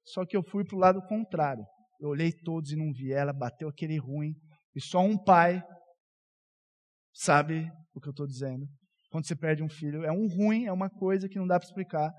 [0.04, 1.64] Só que eu fui para o lado contrário.
[2.00, 4.34] Eu olhei todos e não vi ela, bateu aquele ruim.
[4.74, 5.62] E só um pai
[7.12, 8.66] sabe o que eu estou dizendo.
[9.10, 11.66] Quando você perde um filho, é um ruim, é uma coisa que não dá para
[11.66, 12.12] explicar.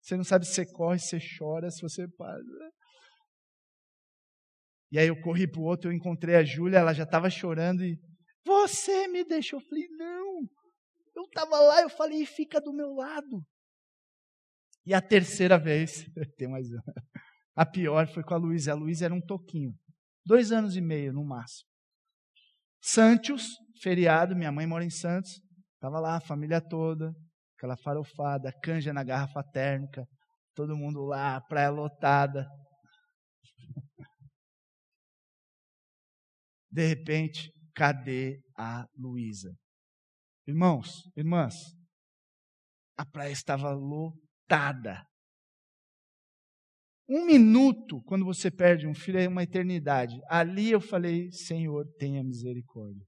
[0.00, 2.06] Você não sabe se você corre, se você chora, se você.
[4.90, 7.84] E aí eu corri para o outro, eu encontrei a Júlia, ela já estava chorando
[7.84, 7.98] e.
[8.44, 9.60] Você me deixou.
[9.60, 10.48] Eu falei, não.
[11.14, 13.44] Eu estava lá, eu falei, fica do meu lado.
[14.86, 16.06] E a terceira vez,
[16.38, 16.82] tem mais uma.
[17.54, 18.72] A pior foi com a Luísa.
[18.72, 19.74] A Luísa era um toquinho.
[20.24, 21.68] Dois anos e meio, no máximo.
[22.80, 23.42] Santos,
[23.82, 25.42] feriado, minha mãe mora em Santos.
[25.78, 27.14] Estava lá a família toda,
[27.56, 30.04] aquela farofada, canja na garrafa térmica,
[30.52, 32.48] todo mundo lá, praia lotada.
[36.68, 39.54] De repente, cadê a Luísa?
[40.48, 41.54] Irmãos, irmãs,
[42.96, 45.06] a praia estava lotada.
[47.08, 50.18] Um minuto, quando você perde um filho, é uma eternidade.
[50.28, 53.06] Ali eu falei: Senhor, tenha misericórdia.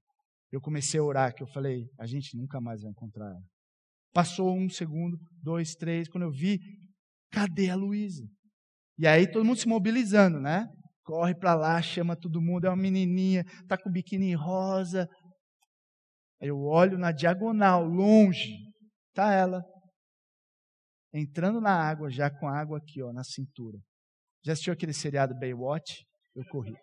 [0.52, 3.44] Eu comecei a orar, que eu falei, a gente nunca mais vai encontrar ela.
[4.12, 6.58] Passou um segundo, dois, três, quando eu vi,
[7.30, 8.26] cadê a Luísa?
[8.98, 10.66] E aí todo mundo se mobilizando, né?
[11.04, 15.08] Corre para lá, chama todo mundo, é uma menininha, tá com biquíni rosa.
[16.40, 18.56] Eu olho na diagonal, longe,
[19.14, 19.62] tá ela
[21.12, 23.78] entrando na água, já com a água aqui, ó, na cintura.
[24.44, 26.04] Já assistiu aquele seriado Baywatch?
[26.34, 26.74] Eu corri.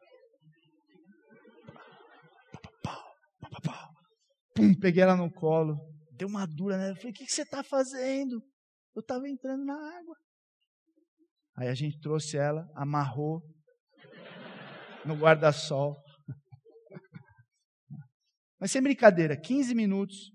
[4.58, 5.78] Pum, peguei ela no colo,
[6.14, 6.96] deu uma dura nela.
[6.96, 8.42] Falei: O que, que você está fazendo?
[8.96, 10.16] Eu estava entrando na água.
[11.56, 13.44] Aí a gente trouxe ela, amarrou
[15.06, 15.96] no guarda-sol.
[18.60, 20.32] Mas sem brincadeira, 15 minutos,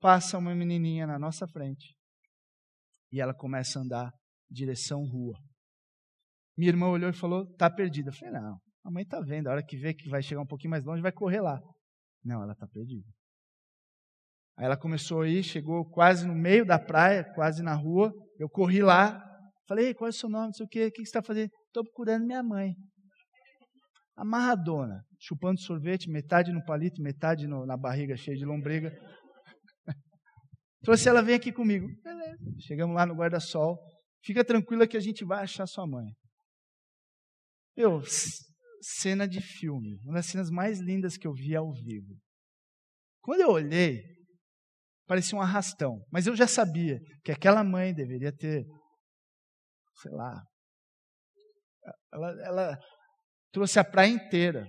[0.00, 1.94] passa uma menininha na nossa frente
[3.12, 4.12] e ela começa a andar
[4.50, 5.38] direção rua.
[6.58, 8.10] Minha irmã olhou e falou: "Tá perdida".
[8.10, 10.46] Eu falei: "Não, a mãe tá vendo, a hora que vê que vai chegar um
[10.46, 11.60] pouquinho mais longe, vai correr lá".
[12.24, 13.06] Não, ela tá perdida.
[14.60, 18.12] Aí ela começou a ir, chegou quase no meio da praia, quase na rua.
[18.38, 19.18] Eu corri lá,
[19.66, 20.48] falei: "Qual é o seu nome?
[20.48, 21.50] Não sei o quê, o que você está fazendo?".
[21.68, 22.74] "Estou procurando minha mãe".
[24.14, 28.92] Amarradona, chupando sorvete, metade no palito, metade no, na barriga cheia de lombriga.
[30.84, 31.88] Trouxe ela, vem aqui comigo.
[32.04, 32.36] Beleza.
[32.58, 33.78] Chegamos lá no guarda-sol.
[34.22, 36.12] Fica tranquila que a gente vai achar sua mãe.
[37.74, 38.02] Eu,
[38.82, 39.98] cena de filme.
[40.04, 42.14] Uma das cenas mais lindas que eu vi ao vivo.
[43.22, 44.02] Quando eu olhei,
[45.10, 46.00] parecia um arrastão.
[46.12, 48.64] Mas eu já sabia que aquela mãe deveria ter,
[50.00, 50.40] sei lá,
[52.14, 52.78] ela, ela
[53.52, 54.68] trouxe a praia inteira.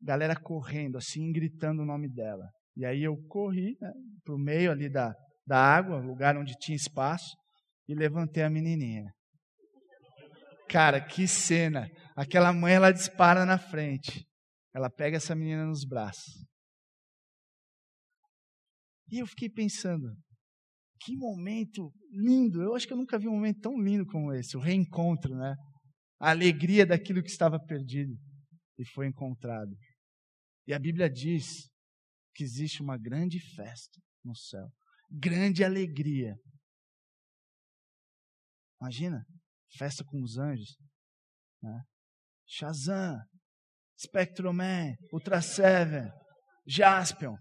[0.00, 2.48] Galera correndo, assim, gritando o nome dela.
[2.74, 3.92] E aí eu corri né,
[4.24, 5.12] para o meio ali da,
[5.46, 7.36] da água, lugar onde tinha espaço,
[7.86, 9.12] e levantei a menininha.
[10.70, 11.86] Cara, que cena!
[12.16, 14.26] Aquela mãe, ela dispara na frente.
[14.74, 16.50] Ela pega essa menina nos braços.
[19.12, 20.16] E eu fiquei pensando,
[20.98, 22.62] que momento lindo!
[22.62, 25.54] Eu acho que eu nunca vi um momento tão lindo como esse, o reencontro, né?
[26.18, 28.16] A alegria daquilo que estava perdido
[28.78, 29.76] e foi encontrado.
[30.66, 31.68] E a Bíblia diz
[32.34, 34.66] que existe uma grande festa no céu,
[35.10, 36.34] grande alegria.
[38.80, 39.22] Imagina,
[39.76, 40.74] festa com os anjos,
[41.62, 41.82] né?
[42.46, 43.18] Shazam,
[43.98, 46.10] Spectroman, Ultra Seven,
[46.66, 47.36] Jaspion.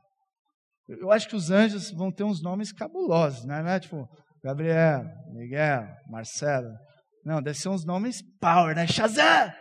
[0.88, 3.64] Eu acho que os anjos vão ter uns nomes cabulosos, né?
[3.76, 4.08] É tipo
[4.44, 5.04] Gabriel,
[5.34, 6.72] Miguel, Marcelo.
[7.24, 8.88] Não, deve ser uns nomes power, né?
[8.88, 9.52] Shazam!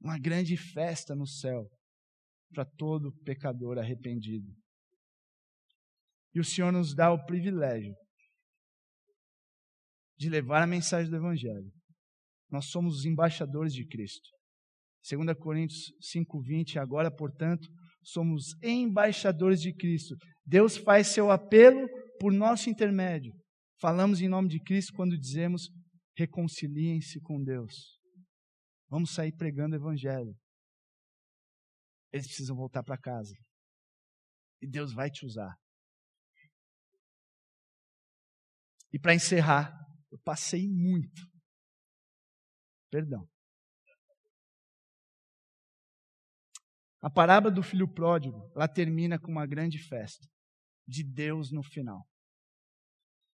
[0.00, 1.68] uma grande festa no céu
[2.54, 4.50] para todo pecador arrependido.
[6.34, 7.94] E o Senhor nos dá o privilégio
[10.16, 11.70] de levar a mensagem do Evangelho.
[12.50, 14.28] Nós somos os embaixadores de Cristo.
[15.02, 17.68] 2 Coríntios 5,20, agora, portanto,
[18.02, 20.16] somos embaixadores de Cristo.
[20.44, 21.88] Deus faz seu apelo
[22.18, 23.32] por nosso intermédio.
[23.80, 25.70] Falamos em nome de Cristo quando dizemos:
[26.16, 27.98] reconciliem-se com Deus.
[28.88, 30.34] Vamos sair pregando o evangelho.
[32.12, 33.34] Eles precisam voltar para casa.
[34.60, 35.54] E Deus vai te usar.
[38.92, 39.70] E para encerrar,
[40.10, 41.22] eu passei muito.
[42.90, 43.28] Perdão.
[47.00, 50.26] A parábola do filho pródigo, ela termina com uma grande festa
[50.86, 52.04] de Deus no final.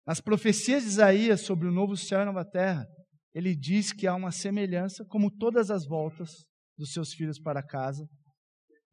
[0.07, 2.87] Nas profecias de Isaías sobre o novo céu e nova terra,
[3.35, 6.31] ele diz que há uma semelhança, como todas as voltas
[6.77, 8.07] dos seus filhos para casa.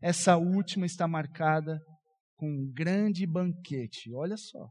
[0.02, 1.80] Essa última está marcada
[2.36, 4.14] com um grande banquete.
[4.14, 4.70] Olha só.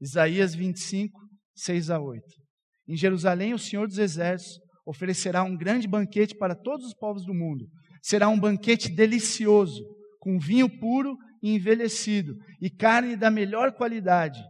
[0.00, 1.18] Isaías 25,
[1.56, 2.22] 6 a 8.
[2.88, 7.32] Em Jerusalém, o Senhor dos Exércitos oferecerá um grande banquete para todos os povos do
[7.32, 7.66] mundo.
[8.02, 9.84] Será um banquete delicioso,
[10.18, 14.42] com vinho puro e envelhecido, e carne da melhor qualidade.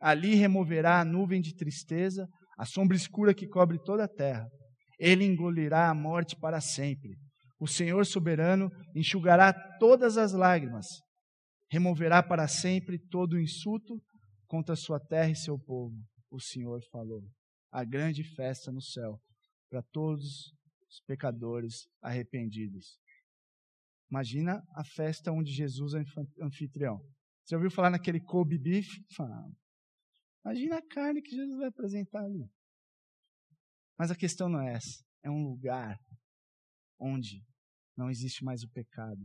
[0.00, 2.26] Ali removerá a nuvem de tristeza,
[2.58, 4.46] a sombra escura que cobre toda a terra.
[4.98, 7.16] Ele engolirá a morte para sempre.
[7.58, 10.86] O Senhor soberano enxugará todas as lágrimas,
[11.70, 14.00] removerá para sempre todo o insulto
[14.46, 15.94] contra sua terra e seu povo.
[16.30, 17.22] O Senhor falou.
[17.70, 19.18] A grande festa no céu
[19.70, 20.52] para todos
[20.90, 22.98] os pecadores arrependidos.
[24.10, 26.02] Imagina a festa onde Jesus é
[26.42, 27.00] anfitrião.
[27.44, 28.88] Você ouviu falar naquele Kobe beef?
[30.44, 32.50] Imagina a carne que Jesus vai apresentar ali.
[33.96, 35.04] Mas a questão não é essa.
[35.22, 35.98] É um lugar
[36.98, 37.44] onde
[37.96, 39.20] não existe mais o pecado.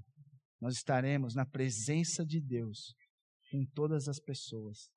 [0.61, 2.95] Nós estaremos na presença de Deus
[3.49, 4.89] com todas as pessoas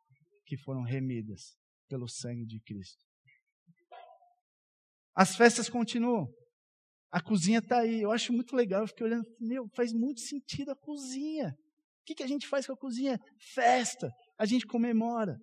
[0.45, 1.57] que foram remidas
[1.89, 3.05] pelo sangue de Cristo.
[5.15, 6.33] As festas continuam.
[7.11, 8.03] A cozinha está aí.
[8.03, 8.83] Eu acho muito legal.
[8.83, 11.49] Eu fiquei olhando, meu, faz muito sentido a cozinha.
[11.49, 13.19] O que, que a gente faz com a cozinha?
[13.55, 14.11] Festa.
[14.39, 15.37] A gente comemora.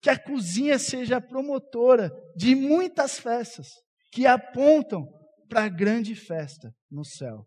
[0.00, 3.68] Que a cozinha seja a promotora de muitas festas
[4.10, 5.06] que apontam
[5.48, 7.44] para a grande festa no céu.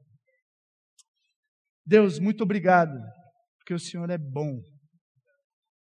[1.85, 2.97] Deus, muito obrigado,
[3.57, 4.53] porque o Senhor é bom.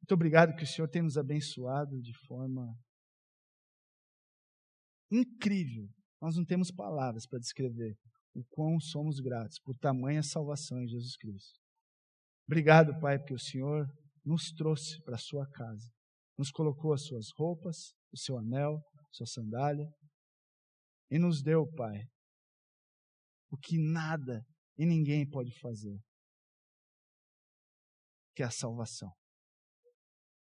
[0.02, 2.68] Muito obrigado que o Senhor tem nos abençoado de forma
[5.10, 5.88] incrível.
[6.24, 7.98] Nós não temos palavras para descrever
[8.34, 11.60] o quão somos gratos por tamanha salvação em Jesus Cristo.
[12.48, 13.86] Obrigado, Pai, porque o Senhor
[14.24, 15.86] nos trouxe para a sua casa,
[16.38, 18.82] nos colocou as suas roupas, o seu anel,
[19.12, 19.86] sua sandália,
[21.12, 22.06] e nos deu, Pai,
[23.52, 24.46] o que nada
[24.78, 26.00] e ninguém pode fazer,
[28.34, 29.12] que é a salvação.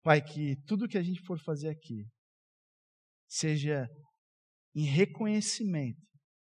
[0.00, 2.06] Pai, que tudo que a gente for fazer aqui
[3.28, 3.88] seja
[4.74, 6.00] em reconhecimento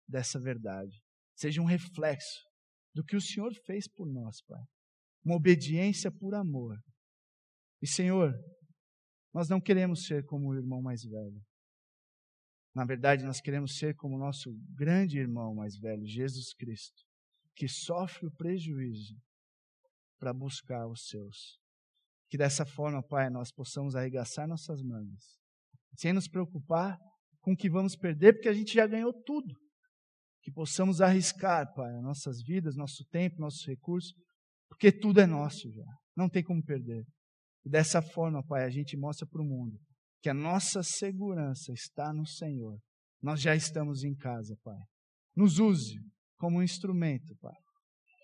[0.07, 1.01] dessa verdade,
[1.35, 2.43] seja um reflexo
[2.93, 4.63] do que o Senhor fez por nós, Pai.
[5.25, 6.77] Uma obediência por amor.
[7.81, 8.33] E, Senhor,
[9.33, 11.41] nós não queremos ser como o irmão mais velho.
[12.75, 17.03] Na verdade, nós queremos ser como o nosso grande irmão mais velho, Jesus Cristo,
[17.55, 19.15] que sofre o prejuízo
[20.19, 21.59] para buscar os seus.
[22.29, 25.39] Que dessa forma, Pai, nós possamos arregaçar nossas mangas,
[25.95, 26.99] sem nos preocupar
[27.43, 29.53] com o que vamos perder, porque a gente já ganhou tudo.
[30.41, 34.13] Que possamos arriscar, Pai, nossas vidas, nosso tempo, nossos recursos,
[34.67, 35.85] porque tudo é nosso já.
[36.15, 37.05] Não tem como perder.
[37.65, 39.77] E dessa forma, Pai, a gente mostra para o mundo
[40.21, 42.79] que a nossa segurança está no Senhor.
[43.21, 44.79] Nós já estamos em casa, Pai.
[45.35, 45.99] Nos use
[46.37, 47.55] como um instrumento, Pai.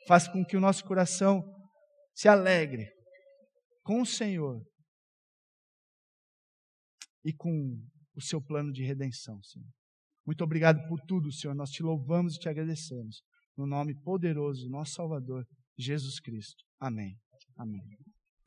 [0.08, 1.44] Faz com que o nosso coração
[2.14, 2.90] se alegre
[3.84, 4.62] com o Senhor
[7.24, 7.78] e com
[8.20, 9.68] o seu plano de redenção, Senhor.
[10.26, 11.56] Muito obrigado por tudo, Senhor.
[11.56, 13.24] Nós te louvamos e te agradecemos.
[13.58, 15.46] No nome poderoso do nosso Salvador,
[15.78, 16.64] Jesus Cristo.
[16.80, 17.18] Amém.
[17.58, 17.82] Amém.